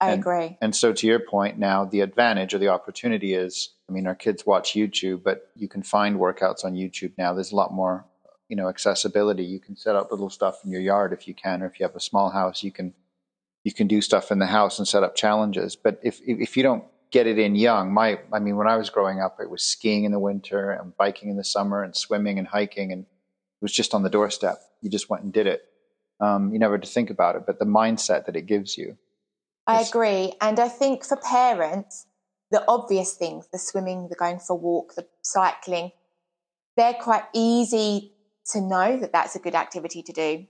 [0.00, 0.58] I and, agree.
[0.60, 4.14] And so to your point now, the advantage or the opportunity is, I mean, our
[4.14, 7.32] kids watch YouTube, but you can find workouts on YouTube now.
[7.32, 8.04] There's a lot more,
[8.48, 9.44] you know, accessibility.
[9.44, 11.86] You can set up little stuff in your yard if you can, or if you
[11.86, 12.92] have a small house, you can
[13.64, 15.74] you can do stuff in the house and set up challenges.
[15.74, 18.90] But if if you don't get it in young, my I mean, when I was
[18.90, 22.38] growing up, it was skiing in the winter and biking in the summer and swimming
[22.38, 24.58] and hiking and it was just on the doorstep.
[24.82, 25.64] You just went and did it.
[26.20, 28.98] Um, you never had to think about it, but the mindset that it gives you.
[29.66, 30.34] I agree.
[30.40, 32.06] And I think for parents,
[32.50, 35.92] the obvious things, the swimming, the going for a walk, the cycling,
[36.76, 38.12] they're quite easy
[38.52, 40.46] to know that that's a good activity to do.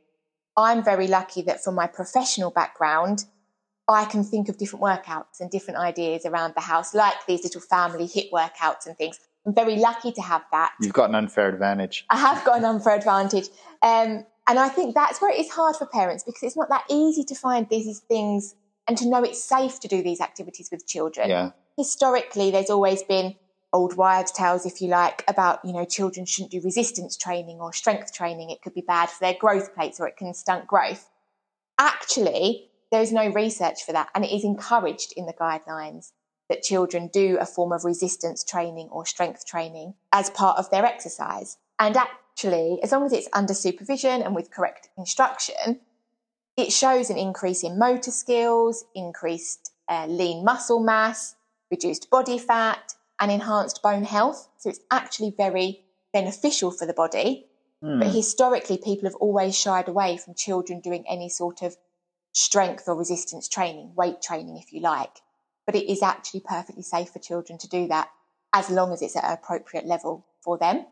[0.56, 3.24] I'm very lucky that from my professional background,
[3.88, 7.60] I can think of different workouts and different ideas around the house, like these little
[7.60, 9.18] family HIIT workouts and things.
[9.46, 10.72] I'm very lucky to have that.
[10.80, 12.06] You've got an unfair advantage.
[12.08, 13.48] I have got an unfair advantage.
[13.82, 16.84] Um, and I think that's where it is hard for parents because it's not that
[16.88, 18.54] easy to find these things
[18.86, 21.28] and to know it's safe to do these activities with children.
[21.28, 21.50] Yeah.
[21.76, 23.34] Historically, there's always been
[23.74, 27.72] old wives' tales, if you like, about, you know, children shouldn't do resistance training or
[27.72, 28.50] strength training.
[28.50, 31.10] It could be bad for their growth plates or it can stunt growth.
[31.78, 36.12] Actually, there's no research for that and it is encouraged in the guidelines
[36.48, 40.86] that children do a form of resistance training or strength training as part of their
[40.86, 41.56] exercise.
[41.80, 45.80] And actually, as long as it's under supervision and with correct instruction,
[46.56, 51.34] it shows an increase in motor skills, increased uh, lean muscle mass,
[51.70, 54.48] reduced body fat, and enhanced bone health.
[54.58, 57.46] So it's actually very beneficial for the body.
[57.82, 58.00] Mm.
[58.00, 61.76] But historically, people have always shied away from children doing any sort of
[62.32, 65.20] strength or resistance training, weight training, if you like
[65.66, 68.10] but it is actually perfectly safe for children to do that
[68.52, 70.86] as long as it's at an appropriate level for them.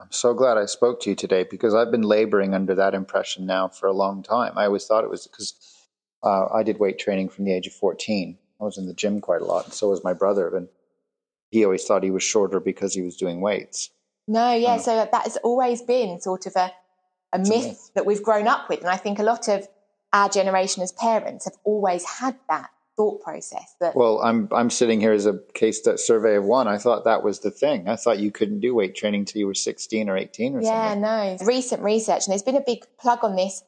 [0.00, 3.46] I'm so glad I spoke to you today because I've been laboring under that impression
[3.46, 4.52] now for a long time.
[4.56, 5.54] I always thought it was because
[6.22, 8.38] uh, I did weight training from the age of 14.
[8.60, 10.54] I was in the gym quite a lot, and so was my brother.
[10.54, 10.68] And
[11.50, 13.90] he always thought he was shorter because he was doing weights.
[14.26, 14.74] No, yeah.
[14.74, 16.70] Uh, so that has always been sort of a,
[17.32, 18.80] a myth that we've grown up with.
[18.80, 19.66] And I think a lot of
[20.12, 25.00] our generation as parents have always had that thought process that well i'm i'm sitting
[25.00, 27.94] here as a case that survey of one i thought that was the thing i
[27.94, 31.02] thought you couldn't do weight training till you were 16 or 18 or yeah, something
[31.02, 33.62] yeah no recent research and there's been a big plug on this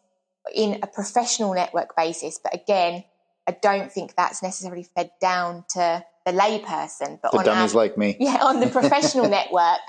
[0.53, 3.05] in a professional network basis but again
[3.47, 7.83] i don't think that's necessarily fed down to the layperson, but the on dummies our,
[7.83, 8.16] like me.
[8.20, 9.80] Yeah, on the professional network,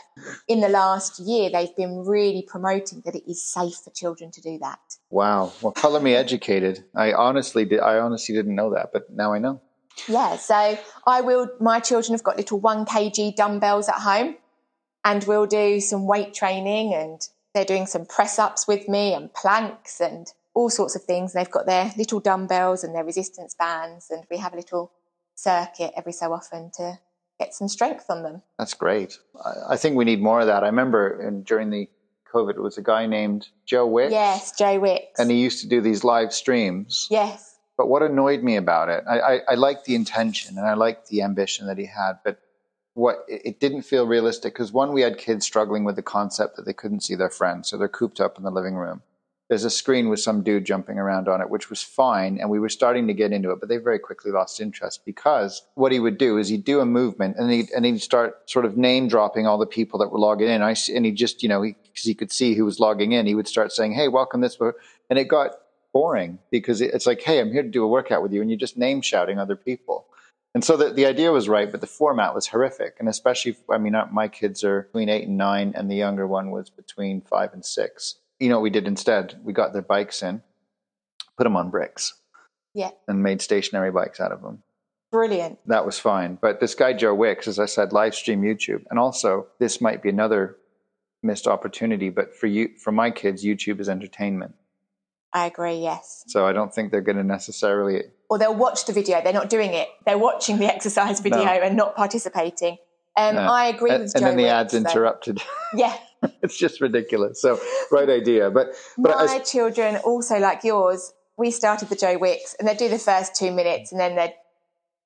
[0.47, 4.41] in the last year, they've been really promoting that it is safe for children to
[4.41, 4.79] do that.
[5.09, 5.51] Wow.
[5.61, 6.85] Well, color me educated.
[6.95, 7.79] I honestly did.
[7.79, 9.61] I honestly didn't know that, but now I know.
[10.07, 10.37] Yeah.
[10.37, 11.49] So I will.
[11.59, 14.35] My children have got little one kg dumbbells at home,
[15.03, 17.21] and we'll do some weight training, and
[17.53, 21.33] they're doing some press ups with me and planks and all sorts of things.
[21.33, 24.93] They've got their little dumbbells and their resistance bands, and we have a little
[25.35, 26.99] circuit every so often to
[27.39, 28.41] get some strength on them.
[28.59, 29.17] That's great.
[29.67, 30.63] I think we need more of that.
[30.63, 31.89] I remember in, during the
[32.33, 34.11] COVID, it was a guy named Joe Wicks.
[34.11, 35.19] Yes, Joe Wicks.
[35.19, 37.07] And he used to do these live streams.
[37.09, 37.57] Yes.
[37.77, 41.07] But what annoyed me about it, I, I, I liked the intention and I liked
[41.07, 42.39] the ambition that he had, but
[42.93, 46.65] what it didn't feel realistic because one, we had kids struggling with the concept that
[46.65, 49.01] they couldn't see their friends, so they're cooped up in the living room.
[49.51, 52.37] There's a screen with some dude jumping around on it, which was fine.
[52.39, 55.61] And we were starting to get into it, but they very quickly lost interest because
[55.75, 58.63] what he would do is he'd do a movement and he'd, and he'd start sort
[58.63, 60.61] of name dropping all the people that were logging in.
[60.61, 63.25] I, and he just, you know, because he, he, could see who was logging in,
[63.25, 64.57] he would start saying, Hey, welcome this.
[65.09, 65.57] And it got
[65.91, 68.39] boring because it's like, Hey, I'm here to do a workout with you.
[68.39, 70.05] And you're just name shouting other people.
[70.55, 72.95] And so the, the idea was right, but the format was horrific.
[72.99, 76.51] And especially, I mean, my kids are between eight and nine, and the younger one
[76.51, 79.39] was between five and six you know what we did instead?
[79.43, 80.41] We got their bikes in,
[81.37, 82.15] put them on bricks.
[82.73, 82.89] Yeah.
[83.07, 84.63] And made stationary bikes out of them.
[85.11, 85.59] Brilliant.
[85.67, 86.37] That was fine.
[86.41, 88.85] But this guy, Joe Wicks, as I said, live stream YouTube.
[88.89, 90.57] And also, this might be another
[91.21, 94.55] missed opportunity, but for you, for my kids, YouTube is entertainment.
[95.33, 96.23] I agree, yes.
[96.27, 98.03] So I don't think they're going to necessarily.
[98.29, 99.21] Or they'll watch the video.
[99.21, 99.89] They're not doing it.
[100.05, 101.51] They're watching the exercise video no.
[101.51, 102.77] and not participating.
[103.17, 103.41] Um, no.
[103.41, 105.41] I agree and, with And Joe then the Wicks, ads interrupted.
[105.75, 105.95] Yeah.
[106.41, 107.41] it's just ridiculous.
[107.41, 107.59] So,
[107.91, 108.51] right idea.
[108.51, 112.77] But, but my as, children, also like yours, we started the Joe Wicks and they'd
[112.77, 114.15] do the first two minutes and then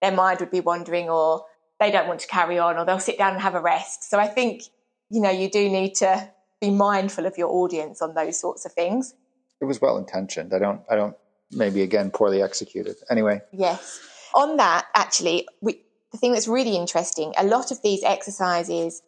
[0.02, 1.46] their mind would be wandering or
[1.80, 4.10] they don't want to carry on or they'll sit down and have a rest.
[4.10, 4.64] So I think,
[5.10, 6.30] you know, you do need to
[6.62, 9.14] be mindful of your audience on those sorts of things.
[9.62, 10.54] It was well intentioned.
[10.54, 11.16] I don't, I don't,
[11.52, 12.96] maybe again, poorly executed.
[13.10, 13.42] Anyway.
[13.52, 14.00] Yes.
[14.34, 19.02] On that, actually, we, the thing that's really interesting, a lot of these exercises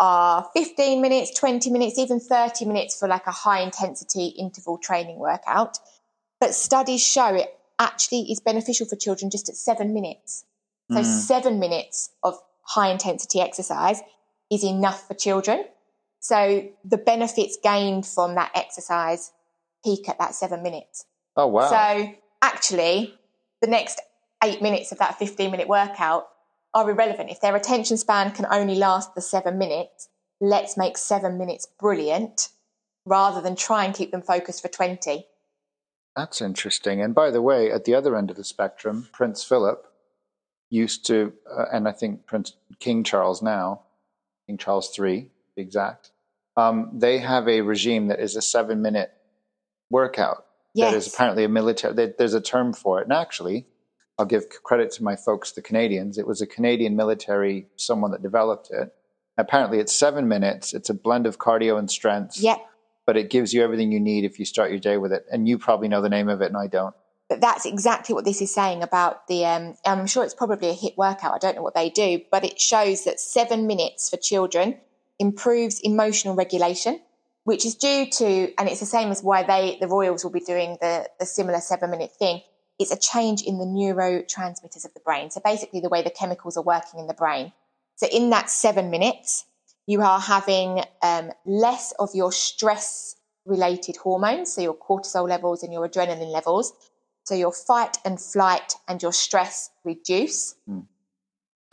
[0.00, 5.18] are 15 minutes, 20 minutes, even 30 minutes for like a high intensity interval training
[5.18, 5.78] workout.
[6.40, 10.44] But studies show it actually is beneficial for children just at seven minutes.
[10.90, 11.04] So, mm.
[11.04, 14.00] seven minutes of high intensity exercise
[14.50, 15.64] is enough for children.
[16.20, 19.32] So, the benefits gained from that exercise
[19.84, 21.04] peak at that seven minutes.
[21.36, 21.68] Oh, wow.
[21.68, 23.14] So, actually,
[23.60, 24.00] the next
[24.42, 26.28] eight minutes of that 15 minute workout
[26.74, 27.30] are irrelevant.
[27.30, 30.08] If their attention span can only last the seven minutes,
[30.40, 32.48] let's make seven minutes brilliant
[33.04, 35.26] rather than try and keep them focused for 20.
[36.14, 37.00] That's interesting.
[37.00, 39.86] And by the way, at the other end of the spectrum, Prince Philip
[40.70, 43.82] used to, uh, and I think Prince King Charles now,
[44.46, 46.10] King Charles III, exact,
[46.56, 49.12] um, they have a regime that is a seven minute
[49.90, 50.44] workout.
[50.74, 50.92] Yes.
[50.92, 53.04] That is apparently a military, there's a term for it.
[53.04, 53.66] And actually,
[54.18, 56.18] I'll give credit to my folks, the Canadians.
[56.18, 58.92] It was a Canadian military, someone that developed it.
[59.36, 60.74] Apparently, it's seven minutes.
[60.74, 62.36] It's a blend of cardio and strength.
[62.40, 62.58] Yep.
[63.06, 65.24] But it gives you everything you need if you start your day with it.
[65.30, 66.94] And you probably know the name of it, and I don't.
[67.28, 69.44] But that's exactly what this is saying about the.
[69.44, 71.34] Um, I'm sure it's probably a HIIT workout.
[71.34, 74.78] I don't know what they do, but it shows that seven minutes for children
[75.20, 77.00] improves emotional regulation,
[77.44, 80.40] which is due to, and it's the same as why they, the Royals, will be
[80.40, 82.42] doing the the similar seven minute thing
[82.78, 85.30] it's a change in the neurotransmitters of the brain.
[85.30, 87.52] So basically, the way the chemicals are working in the brain.
[87.96, 89.44] So in that seven minutes,
[89.86, 95.72] you are having um, less of your stress related hormones, so your cortisol levels and
[95.72, 96.72] your adrenaline levels.
[97.24, 100.86] So your fight and flight and your stress reduce, mm.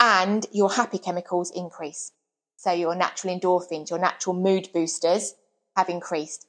[0.00, 2.12] and your happy chemicals increase.
[2.56, 5.34] So your natural endorphins, your natural mood boosters
[5.76, 6.46] have increased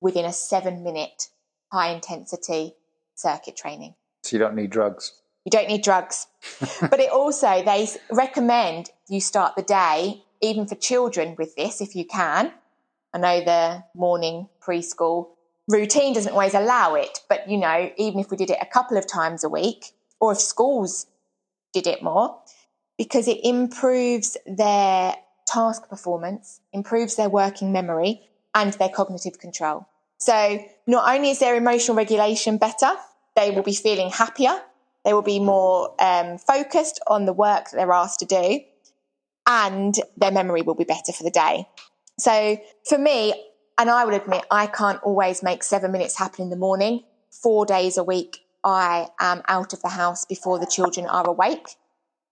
[0.00, 1.28] within a seven minute
[1.72, 2.74] high intensity
[3.16, 3.94] circuit training.
[4.22, 5.12] So you don't need drugs.
[5.44, 6.26] You don't need drugs.
[6.80, 11.94] but it also, they recommend you start the day, even for children, with this if
[11.96, 12.52] you can.
[13.12, 15.28] I know the morning preschool
[15.68, 18.96] routine doesn't always allow it, but you know, even if we did it a couple
[18.96, 21.06] of times a week, or if schools
[21.72, 22.38] did it more,
[22.98, 28.22] because it improves their task performance, improves their working memory,
[28.54, 29.86] and their cognitive control.
[30.18, 32.90] So not only is their emotional regulation better,
[33.34, 34.60] they will be feeling happier.
[35.04, 38.60] They will be more um, focused on the work that they're asked to do,
[39.46, 41.68] and their memory will be better for the day.
[42.18, 43.34] So for me,
[43.78, 47.04] and I will admit, I can't always make seven minutes happen in the morning.
[47.30, 51.76] Four days a week, I am out of the house before the children are awake.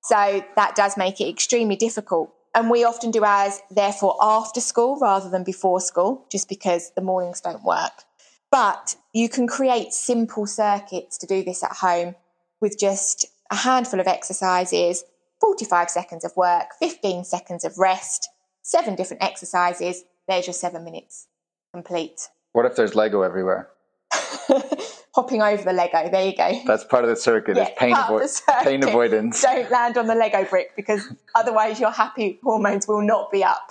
[0.03, 2.33] So that does make it extremely difficult.
[2.55, 7.03] And we often do ours, therefore, after school rather than before school, just because the
[7.03, 8.05] mornings don't work.
[8.51, 12.15] But you can create simple circuits to do this at home
[12.61, 15.05] with just a handful of exercises,
[15.41, 18.29] 45 seconds of work, 15 seconds of rest,
[18.63, 20.05] seven different exercises.
[20.29, 21.27] There's your seven minutes
[21.73, 22.29] complete.
[22.53, 23.69] What if there's Lego everywhere?
[25.15, 26.11] Hopping over the Lego.
[26.11, 26.61] There you go.
[26.67, 27.57] That's part of the circuit.
[27.57, 29.41] Yeah, pain, avo- pain avoidance.
[29.43, 33.71] Don't land on the Lego brick because otherwise your happy hormones will not be up.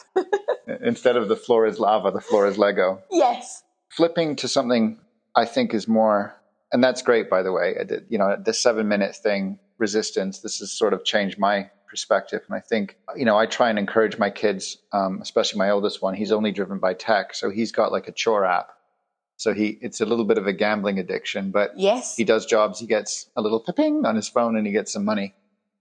[0.82, 3.02] Instead of the floor is lava, the floor is Lego.
[3.12, 3.64] Yes.
[3.90, 4.98] Flipping to something
[5.36, 6.36] I think is more,
[6.72, 7.76] and that's great, by the way.
[7.88, 12.42] Did, you know, the seven minute thing, resistance, this has sort of changed my perspective.
[12.48, 16.02] And I think, you know, I try and encourage my kids, um, especially my oldest
[16.02, 16.16] one.
[16.16, 17.36] He's only driven by tech.
[17.36, 18.70] So he's got like a chore app
[19.44, 22.80] So he it's a little bit of a gambling addiction, but yes, he does jobs.
[22.80, 25.36] He gets a little ping on his phone and he gets some money.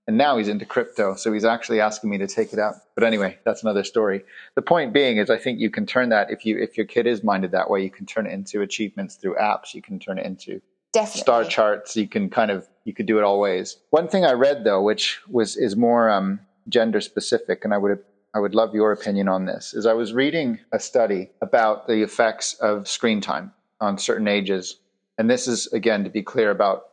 [0.08, 2.74] And now he's into crypto, so he's actually asking me to take it out.
[2.96, 4.24] But anyway, that's another story.
[4.56, 7.06] The point being is I think you can turn that if you if your kid
[7.06, 9.74] is minded that way, you can turn it into achievements through apps.
[9.74, 10.60] You can turn it into
[10.92, 11.20] Definitely.
[11.20, 11.96] star charts.
[11.96, 13.76] You can kind of you could do it all ways.
[13.90, 18.00] One thing I read though, which was is more um, gender specific, and I would
[18.34, 19.74] I would love your opinion on this.
[19.74, 24.78] Is I was reading a study about the effects of screen time on certain ages,
[25.18, 26.84] and this is again to be clear about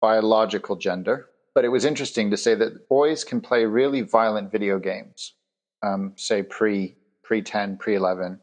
[0.00, 1.28] biological gender.
[1.54, 5.34] But it was interesting to say that boys can play really violent video games,
[5.82, 8.40] um, say pre pre ten, pre eleven,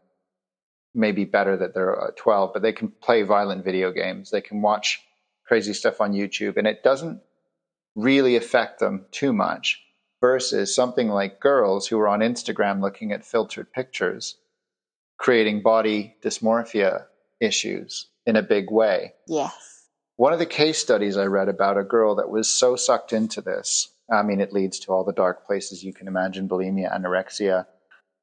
[0.96, 4.32] maybe better that they're uh, 12, but they can play violent video games.
[4.32, 5.02] They can watch
[5.46, 7.22] crazy stuff on YouTube, and it doesn't
[7.96, 9.83] really affect them too much
[10.24, 14.38] versus something like girls who are on Instagram looking at filtered pictures,
[15.18, 17.04] creating body dysmorphia
[17.42, 19.12] issues in a big way.
[19.28, 19.54] Yes.
[20.16, 23.42] One of the case studies I read about a girl that was so sucked into
[23.42, 23.90] this.
[24.10, 27.66] I mean, it leads to all the dark places you can imagine bulimia, anorexia,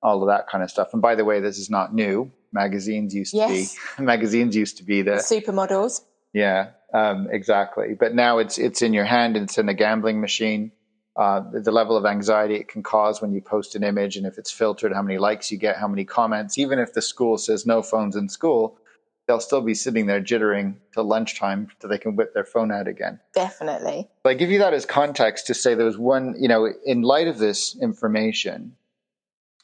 [0.02, 0.94] all of that kind of stuff.
[0.94, 3.74] And by the way, this is not new magazines used yes.
[3.74, 6.00] to be magazines used to be the, supermodels.
[6.32, 7.94] Yeah, um, exactly.
[7.98, 10.72] But now it's it's in your hand and it's in a gambling machine.
[11.16, 14.26] Uh, the, the, level of anxiety it can cause when you post an image, and
[14.26, 16.56] if it's filtered, how many likes you get, how many comments.
[16.56, 18.78] Even if the school says no phones in school,
[19.26, 22.88] they'll still be sitting there jittering till lunchtime so they can whip their phone out
[22.88, 23.18] again.
[23.34, 24.08] Definitely.
[24.24, 27.28] I give you that as context to say there was one, you know, in light
[27.28, 28.76] of this information,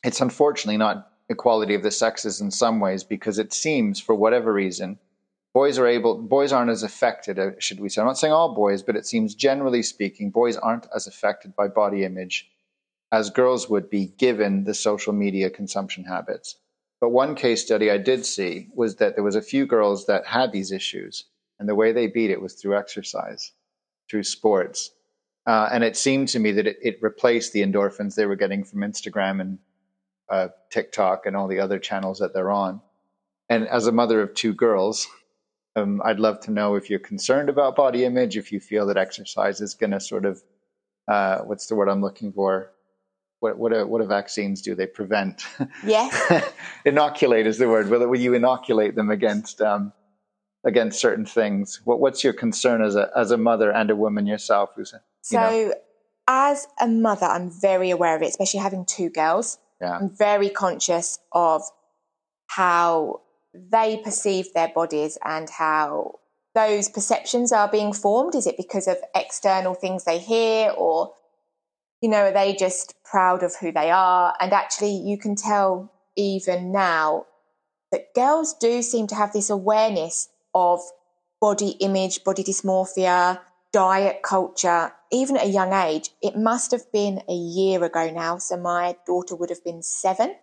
[0.05, 4.53] it's unfortunately not equality of the sexes in some ways because it seems for whatever
[4.53, 4.99] reason
[5.57, 8.03] boys are able boys aren't as affected uh, should we say.
[8.03, 11.67] I'm not saying all boys but it seems generally speaking boys aren't as affected by
[11.69, 12.51] body image
[13.11, 16.57] as girls would be given the social media consumption habits.
[17.01, 20.27] But one case study i did see was that there was a few girls that
[20.27, 21.25] had these issues
[21.59, 23.53] and the way they beat it was through exercise
[24.11, 24.91] through sports.
[25.47, 28.63] Uh, and it seemed to me that it, it replaced the endorphins they were getting
[28.63, 29.59] from instagram and
[30.29, 32.83] uh, TikTok and all the other channels that they're on.
[33.49, 35.09] And as a mother of two girls,
[35.77, 38.97] um, I'd love to know if you're concerned about body image, if you feel that
[38.97, 40.43] exercise is going to sort of,
[41.07, 42.73] uh, what's the word I'm looking for?
[43.41, 44.75] What what what do vaccines do?
[44.75, 45.47] They prevent.
[45.85, 46.51] Yes.
[46.87, 47.91] inoculate is the word.
[47.91, 49.93] Will, will you inoculate them against um,
[50.65, 51.83] against certain things?
[51.85, 54.71] What what's your concern as a as a mother and a woman yourself?
[54.75, 55.75] Who's a, so, know?
[56.27, 59.59] as a mother, I'm very aware of it, especially having two girls.
[59.83, 59.99] Yeah.
[59.99, 61.63] I'm very conscious of
[62.49, 63.21] how
[63.71, 66.21] they perceive their bodies and how
[66.55, 68.35] those perceptions are being formed.
[68.35, 71.13] Is it because of external things they hear or,
[72.01, 74.35] you know, are they just proud of who they are?
[74.41, 77.27] And actually, you can tell even now
[77.93, 80.81] that girls do seem to have this awareness of
[81.41, 83.39] body image, body dysmorphia,
[83.73, 88.39] diet culture, even at a young age, it must have been a year ago now.
[88.39, 90.35] So my daughter would have been seven.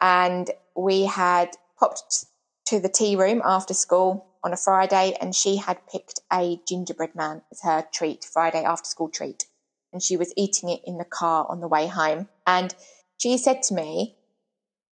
[0.00, 2.26] And we had popped
[2.70, 7.16] to the tea room after school on a Friday and she had picked a gingerbread
[7.16, 9.46] man as her treat, Friday after school treat.
[9.92, 12.28] And she was eating it in the car on the way home.
[12.46, 12.72] And
[13.18, 14.18] she said to me,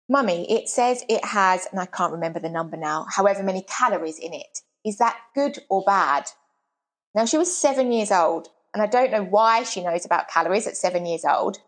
[0.09, 4.19] Mummy, it says it has, and I can't remember the number now, however many calories
[4.19, 4.63] in it.
[4.85, 6.25] Is that good or bad?
[7.15, 10.67] Now, she was seven years old, and I don't know why she knows about calories
[10.67, 11.59] at seven years old,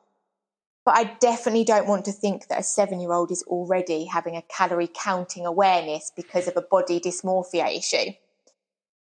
[0.84, 4.36] but I definitely don't want to think that a seven year old is already having
[4.36, 8.12] a calorie counting awareness because of a body dysmorphia issue.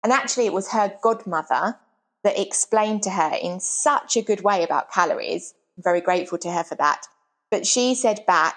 [0.03, 1.79] And actually, it was her godmother
[2.23, 5.55] that explained to her in such a good way about calories.
[5.77, 7.07] I'm very grateful to her for that.
[7.51, 8.57] But she said back,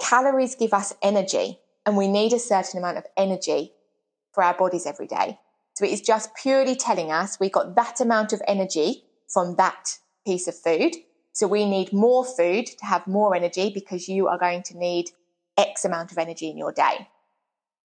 [0.00, 3.72] calories give us energy, and we need a certain amount of energy
[4.32, 5.38] for our bodies every day.
[5.74, 9.98] So it is just purely telling us we got that amount of energy from that
[10.26, 10.94] piece of food.
[11.32, 15.10] So we need more food to have more energy because you are going to need
[15.56, 17.08] X amount of energy in your day.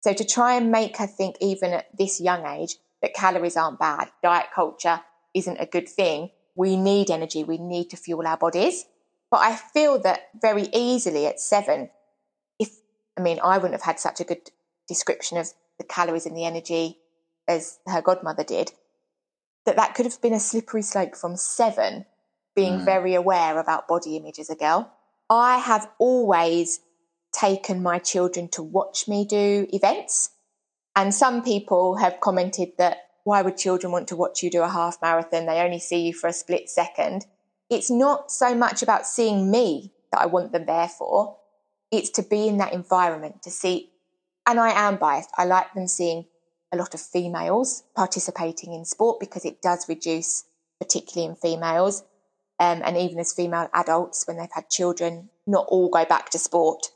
[0.02, 3.80] So to try and make her think, even at this young age, that calories aren't
[3.80, 5.02] bad, diet culture
[5.34, 6.32] isn't a good thing.
[6.56, 7.44] We need energy.
[7.44, 8.86] We need to fuel our bodies.
[9.30, 11.90] But I feel that very easily at seven,
[12.60, 12.70] if,
[13.18, 14.50] I mean, I wouldn't have had such a good
[14.88, 16.98] description of the calories and the energy
[17.48, 18.72] as her godmother did,
[19.66, 22.06] that that could have been a slippery slope from seven,
[22.58, 22.86] being mm.
[22.86, 24.92] very aware about body image as a girl.
[25.30, 26.82] I have always
[27.32, 30.32] taken my children to watch me do events.
[30.96, 34.70] And some people have commented that why would children want to watch you do a
[34.70, 35.46] half marathon?
[35.46, 37.26] They only see you for a split second.
[37.70, 41.38] It's not so much about seeing me that I want them there for.
[41.92, 43.92] It's to be in that environment, to see
[44.48, 46.26] and I am biased, I like them seeing
[46.72, 50.46] a lot of females participating in sport because it does reduce,
[50.80, 52.04] particularly in females,
[52.60, 56.40] um, and even as female adults when they've had children, not all go back to
[56.40, 56.88] sport.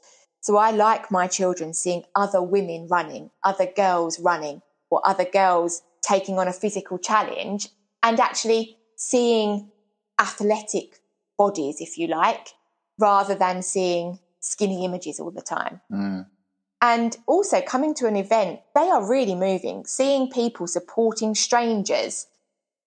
[0.42, 5.84] So I like my children seeing other women running, other girls running, or other girls
[6.02, 7.70] taking on a physical challenge
[8.02, 9.70] and actually seeing
[10.20, 11.00] athletic
[11.38, 12.50] bodies, if you like,
[13.00, 15.80] rather than seeing skinny images all the time.
[15.92, 16.26] Mm.
[16.82, 19.86] And also coming to an event, they are really moving.
[19.86, 22.26] Seeing people supporting strangers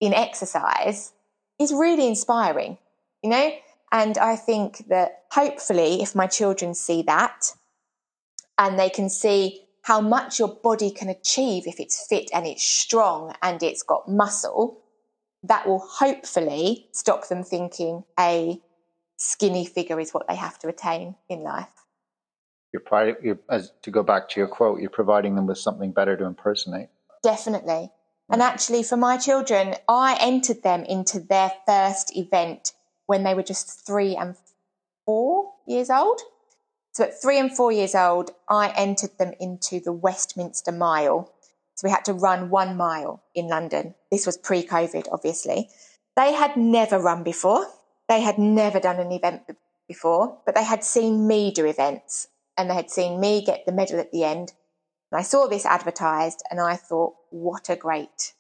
[0.01, 1.13] in exercise
[1.59, 2.79] is really inspiring,
[3.23, 3.53] you know?
[3.93, 7.53] And I think that hopefully, if my children see that
[8.59, 12.65] and they can see how much your body can achieve if it's fit and it's
[12.65, 14.81] strong and it's got muscle,
[15.43, 18.61] that will hopefully stop them thinking a
[19.17, 21.69] skinny figure is what they have to attain in life.
[22.73, 26.17] You're, you're as to go back to your quote, you're providing them with something better
[26.17, 26.89] to impersonate.
[27.23, 27.91] Definitely.
[28.35, 32.73] And actually, for my children, I entered them into their first event
[33.07, 34.35] when they were just three and
[35.07, 36.21] four years old.
[36.95, 41.33] So at three and four years old, I entered them into the Westminster Mile.
[41.77, 43.95] So we had to run one mile in London.
[44.11, 45.69] This was pre COVID, obviously.
[46.17, 47.65] They had never run before.
[48.09, 49.43] They had never done an event
[49.87, 52.27] before, but they had seen me do events
[52.59, 54.55] and they had seen me get the medal at the end.
[55.13, 58.33] And I saw this advertised and I thought, what a great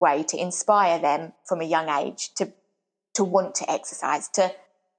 [0.00, 2.50] way to inspire them from a young age to,
[3.14, 4.50] to want to exercise, to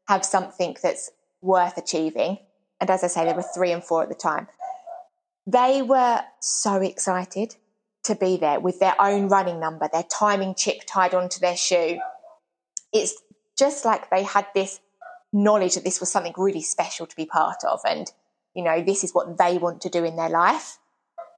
[0.07, 1.09] have something that's
[1.41, 2.37] worth achieving.
[2.79, 4.47] And as I say, there were three and four at the time.
[5.47, 7.55] They were so excited
[8.03, 11.99] to be there with their own running number, their timing chip tied onto their shoe.
[12.91, 13.19] It's
[13.57, 14.79] just like they had this
[15.31, 17.79] knowledge that this was something really special to be part of.
[17.83, 18.11] And,
[18.53, 20.77] you know, this is what they want to do in their life.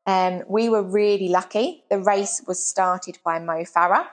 [0.06, 1.84] Um, we were really lucky.
[1.90, 4.06] The race was started by Mo Farah.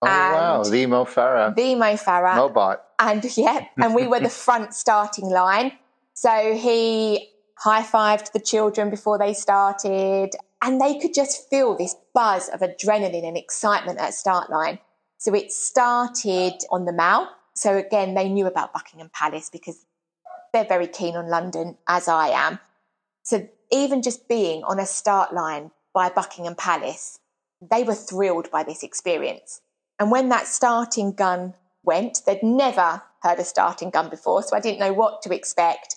[0.00, 0.62] Oh, wow.
[0.62, 1.54] The Mo Farah.
[1.54, 2.34] The Mo Farah.
[2.34, 2.78] Mobot.
[2.98, 5.72] And, yeah, and we were the front starting line.
[6.14, 10.30] So he high fived the children before they started,
[10.62, 14.78] and they could just feel this buzz of adrenaline and excitement at start line.
[15.18, 17.28] So it started on the Mall.
[17.54, 19.84] So again, they knew about Buckingham Palace because
[20.52, 22.60] they're very keen on London, as I am.
[23.22, 27.20] So even just being on a start line by Buckingham Palace,
[27.60, 29.60] they were thrilled by this experience.
[29.98, 34.60] And when that starting gun went, they'd never heard a starting gun before, so I
[34.60, 35.96] didn't know what to expect.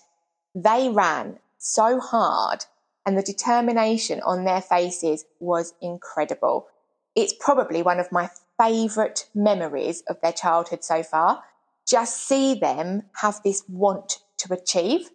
[0.54, 2.64] They ran so hard,
[3.06, 6.66] and the determination on their faces was incredible.
[7.14, 11.44] It's probably one of my favourite memories of their childhood so far.
[11.86, 15.10] Just see them have this want to achieve.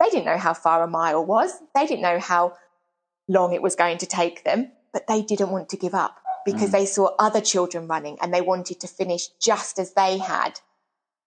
[0.00, 2.54] They didn't know how far a mile was, they didn't know how
[3.28, 6.70] long it was going to take them, but they didn't want to give up because
[6.70, 6.72] mm.
[6.72, 10.60] they saw other children running and they wanted to finish just as they had.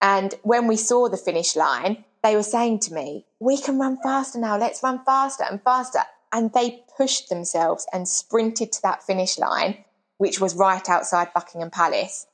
[0.02, 3.98] And when we saw the finish line, they were saying to me, We can run
[4.02, 6.00] faster now, let's run faster and faster.
[6.34, 9.86] And they pushed themselves and sprinted to that finish line
[10.24, 12.28] which was right outside Buckingham Palace.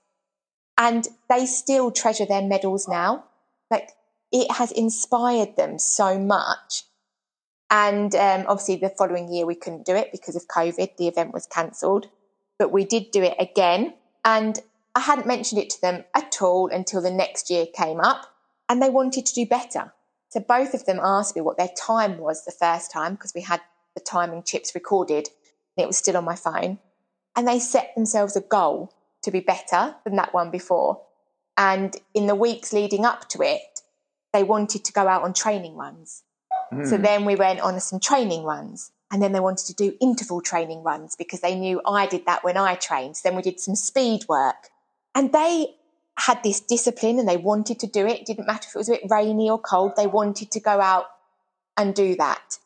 [0.78, 3.26] And they still treasure their medals now.
[3.72, 3.90] Like
[4.32, 6.84] it has inspired them so much.
[7.72, 10.98] And um, obviously, the following year we couldn't do it because of COVID.
[10.98, 12.08] The event was cancelled,
[12.58, 13.94] but we did do it again.
[14.26, 14.60] And
[14.96, 18.34] I hadn't mentioned it to them at all until the next year came up,
[18.68, 19.94] and they wanted to do better.
[20.30, 23.42] So both of them asked me what their time was the first time because we
[23.42, 23.62] had
[23.96, 25.30] the timing chips recorded
[25.76, 26.78] and it was still on my phone
[27.36, 31.02] and they set themselves a goal to be better than that one before.
[31.58, 33.79] And in the weeks leading up to it,
[34.34, 36.24] they wanted to go out on training runs.
[36.72, 36.88] Mm.
[36.88, 37.04] So hmm.
[37.04, 38.92] then we went on some training runs.
[39.12, 42.44] And then they wanted to do interval training runs because they knew I did that
[42.44, 43.18] when I trained.
[43.18, 44.70] So then we did some speed work.
[45.16, 45.74] And they
[46.16, 48.20] had this discipline and they wanted to do it.
[48.20, 50.80] it didn't matter if it was a bit rainy or cold, they wanted to go
[50.80, 51.08] out
[51.76, 52.60] and do that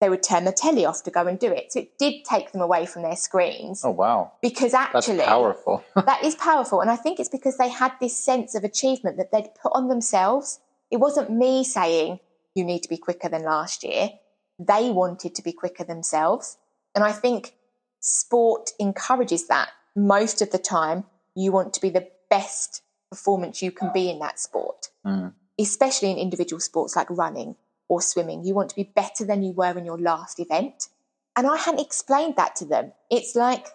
[0.00, 1.72] they would turn the telly off to go and do it.
[1.72, 3.82] So it did take them away from their screens.
[3.84, 4.32] Oh wow.
[4.42, 5.84] Because actually That's powerful.
[5.94, 6.80] that is powerful.
[6.80, 9.88] And I think it's because they had this sense of achievement that they'd put on
[9.88, 10.60] themselves.
[10.90, 12.20] It wasn't me saying
[12.54, 14.10] you need to be quicker than last year.
[14.58, 16.56] They wanted to be quicker themselves.
[16.94, 17.54] And I think
[18.00, 19.70] sport encourages that.
[19.94, 24.18] Most of the time, you want to be the best performance you can be in
[24.20, 25.32] that sport, mm.
[25.58, 27.56] especially in individual sports like running
[27.88, 28.44] or swimming.
[28.44, 30.88] You want to be better than you were in your last event.
[31.36, 32.92] And I hadn't explained that to them.
[33.10, 33.66] It's like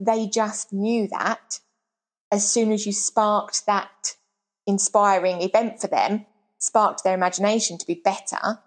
[0.00, 1.60] they just knew that
[2.32, 4.16] as soon as you sparked that
[4.66, 6.26] inspiring event for them,
[6.58, 8.60] sparked their imagination to be better,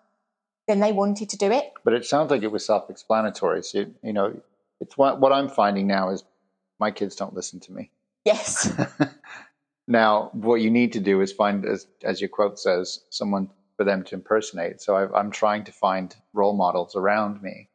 [0.67, 1.71] then they wanted to do it.
[1.83, 3.63] But it sounds like it was self-explanatory.
[3.63, 4.39] So you, you know,
[4.79, 6.23] it's what what I'm finding now is
[6.79, 7.91] my kids don't listen to me.
[8.25, 8.71] Yes.
[9.88, 13.83] now, what you need to do is find, as as your quote says, someone for
[13.83, 14.81] them to impersonate.
[14.81, 17.69] So I, I'm trying to find role models around me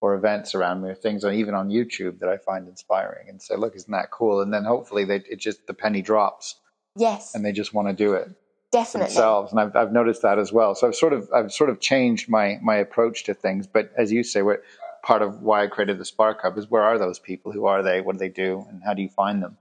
[0.00, 3.56] or events around me or things even on YouTube that I find inspiring and say,
[3.56, 4.42] look, isn't that cool?
[4.42, 6.56] And then hopefully they, it just, the penny drops.
[6.96, 7.34] Yes.
[7.34, 8.28] And they just want to do it.
[8.74, 9.14] Definitely.
[9.14, 9.52] Themselves.
[9.52, 10.74] And I've, I've noticed that as well.
[10.74, 13.66] So I've sort of, I've sort of changed my, my approach to things.
[13.66, 14.62] But as you say, what
[15.04, 17.52] part of why I created the Spark Hub is where are those people?
[17.52, 18.00] Who are they?
[18.00, 18.66] What do they do?
[18.68, 19.56] And how do you find them?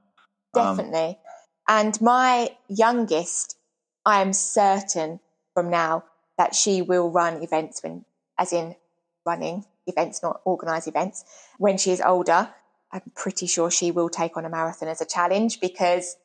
[0.56, 1.10] Um, Definitely.
[1.10, 1.16] Um,
[1.68, 3.58] and my youngest,
[4.06, 5.20] I am certain
[5.54, 6.06] from now
[6.38, 8.06] that she will run events when,
[8.38, 8.76] as in
[9.26, 11.24] running events, not organise events.
[11.58, 12.50] When she is older,
[12.92, 16.18] I'm pretty sure she will take on a marathon as a challenge because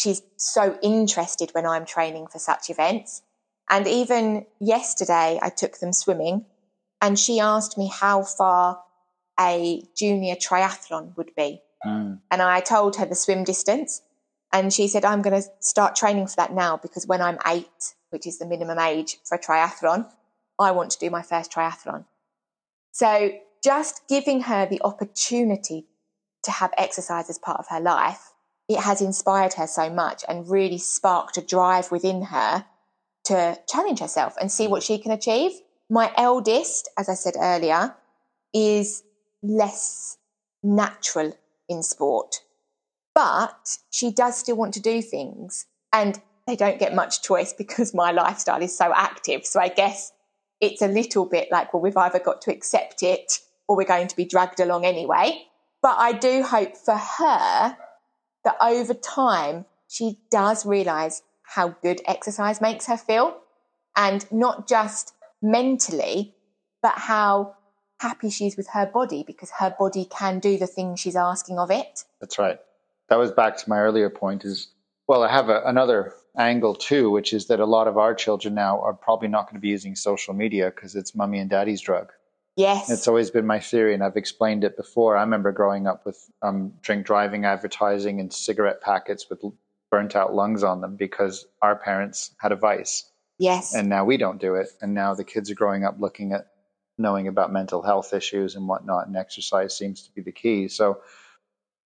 [0.00, 3.22] she's so interested when I'm training for such events.
[3.68, 6.46] And even yesterday, I took them swimming
[7.00, 8.82] and she asked me how far
[9.38, 11.60] a junior triathlon would be.
[11.86, 12.20] Mm.
[12.30, 14.02] And I told her the swim distance.
[14.52, 17.94] And she said, I'm going to start training for that now because when I'm eight,
[18.10, 20.10] which is the minimum age for a triathlon,
[20.58, 22.04] I want to do my first triathlon.
[22.90, 23.30] So
[23.62, 25.86] just giving her the opportunity
[26.42, 28.29] to have exercise as part of her life,
[28.70, 32.64] it has inspired her so much and really sparked a drive within her
[33.24, 34.86] to challenge herself and see what mm.
[34.86, 35.50] she can achieve.
[35.90, 37.96] My eldest, as I said earlier,
[38.54, 39.02] is
[39.42, 40.18] less
[40.62, 41.36] natural
[41.68, 42.36] in sport,
[43.12, 47.92] but she does still want to do things and they don't get much choice because
[47.92, 49.44] my lifestyle is so active.
[49.44, 50.12] So I guess
[50.60, 54.06] it's a little bit like, well, we've either got to accept it or we're going
[54.06, 55.42] to be dragged along anyway.
[55.82, 57.76] But I do hope for her
[58.44, 63.36] that over time, she does realize how good exercise makes her feel.
[63.96, 65.12] And not just
[65.42, 66.34] mentally,
[66.82, 67.56] but how
[67.98, 71.58] happy she is with her body because her body can do the things she's asking
[71.58, 72.04] of it.
[72.20, 72.58] That's right.
[73.08, 74.68] That was back to my earlier point is,
[75.06, 78.54] well, I have a, another angle too, which is that a lot of our children
[78.54, 81.80] now are probably not going to be using social media because it's mommy and daddy's
[81.80, 82.12] drug.
[82.56, 82.90] Yes.
[82.90, 85.16] It's always been my theory, and I've explained it before.
[85.16, 89.42] I remember growing up with um, drink driving advertising and cigarette packets with
[89.90, 93.10] burnt out lungs on them because our parents had a vice.
[93.38, 93.74] Yes.
[93.74, 94.68] And now we don't do it.
[94.80, 96.48] And now the kids are growing up looking at
[96.98, 100.68] knowing about mental health issues and whatnot, and exercise seems to be the key.
[100.68, 101.00] So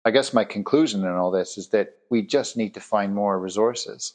[0.05, 3.39] I guess my conclusion in all this is that we just need to find more
[3.39, 4.15] resources.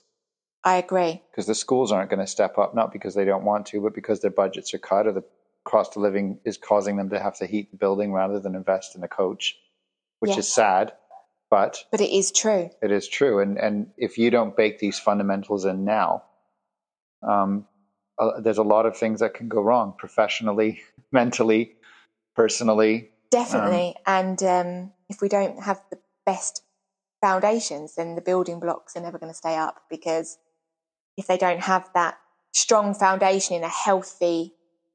[0.64, 1.22] I agree.
[1.32, 3.94] Because the schools aren't going to step up, not because they don't want to, but
[3.94, 5.24] because their budgets are cut or the
[5.68, 8.96] cost of living is causing them to have to heat the building rather than invest
[8.96, 9.56] in a coach,
[10.20, 10.94] which is sad.
[11.50, 12.70] But but it is true.
[12.82, 16.24] It is true, and and if you don't bake these fundamentals in now,
[17.22, 17.66] um,
[18.20, 21.76] uh, there's a lot of things that can go wrong professionally, mentally,
[22.36, 23.12] personally.
[23.30, 26.64] Definitely, um, and um, if we don't have the best
[27.22, 30.38] foundations, then the building blocks are never going to stay up because
[31.18, 32.18] if they don't have that
[32.54, 34.54] strong foundation in a healthy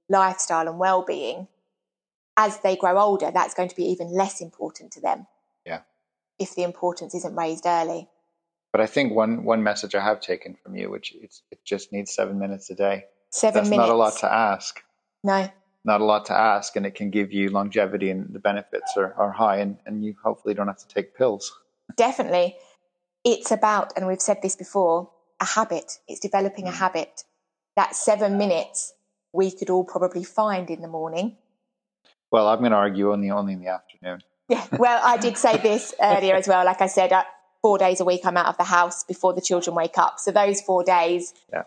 [0.09, 1.49] lifestyle and well-being
[2.37, 5.27] as they grow older that's going to be even less important to them.
[5.67, 5.81] Yeah.
[6.39, 8.09] If the importance isn't raised early.
[8.73, 11.93] But i think one one message i have taken from you which it's, it just
[11.93, 13.05] needs seven minutes a day.
[13.31, 14.83] Seven that's minutes not a lot to ask.
[15.25, 15.49] No.
[15.85, 19.15] Not a lot to ask and it can give you longevity and the benefits are,
[19.15, 21.53] are high and, and you hopefully don't have to take pills.
[21.97, 22.57] Definitely.
[23.25, 25.99] It's about and we've said this before a habit.
[26.09, 26.75] It's developing a mm.
[26.75, 27.25] habit.
[27.77, 28.95] That seven minutes
[29.33, 31.37] we could all probably find in the morning.
[32.31, 34.23] Well, I'm going to argue only only in the afternoon.
[34.49, 34.67] Yeah.
[34.79, 36.65] Well, I did say this earlier as well.
[36.65, 37.25] Like I said, uh,
[37.63, 40.19] four days a week I'm out of the house before the children wake up.
[40.19, 41.63] So those four days yeah.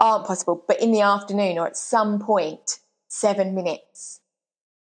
[0.00, 0.62] aren't possible.
[0.66, 2.78] But in the afternoon or at some point,
[3.08, 4.20] seven minutes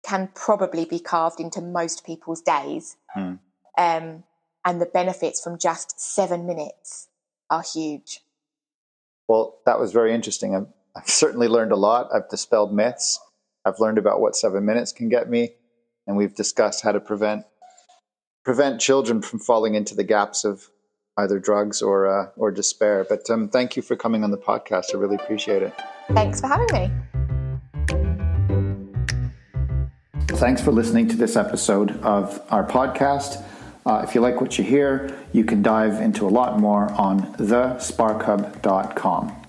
[0.04, 2.96] can probably be carved into most people's days.
[3.14, 3.34] Hmm.
[3.78, 4.24] Um,
[4.64, 7.08] and the benefits from just seven minutes
[7.50, 8.20] are huge.
[9.28, 10.66] Well, that was very interesting.
[10.96, 12.08] I've, I've certainly learned a lot.
[12.14, 13.18] I've dispelled myths.
[13.64, 15.50] I've learned about what seven minutes can get me,
[16.06, 17.44] and we've discussed how to prevent
[18.44, 20.68] prevent children from falling into the gaps of
[21.16, 23.06] either drugs or uh, or despair.
[23.08, 24.94] But um, thank you for coming on the podcast.
[24.94, 25.74] I really appreciate it.
[26.12, 26.90] Thanks for having me.
[30.28, 33.44] Thanks for listening to this episode of our podcast.
[33.84, 37.20] Uh, if you like what you hear, you can dive into a lot more on
[37.34, 39.41] thesparkhub.com.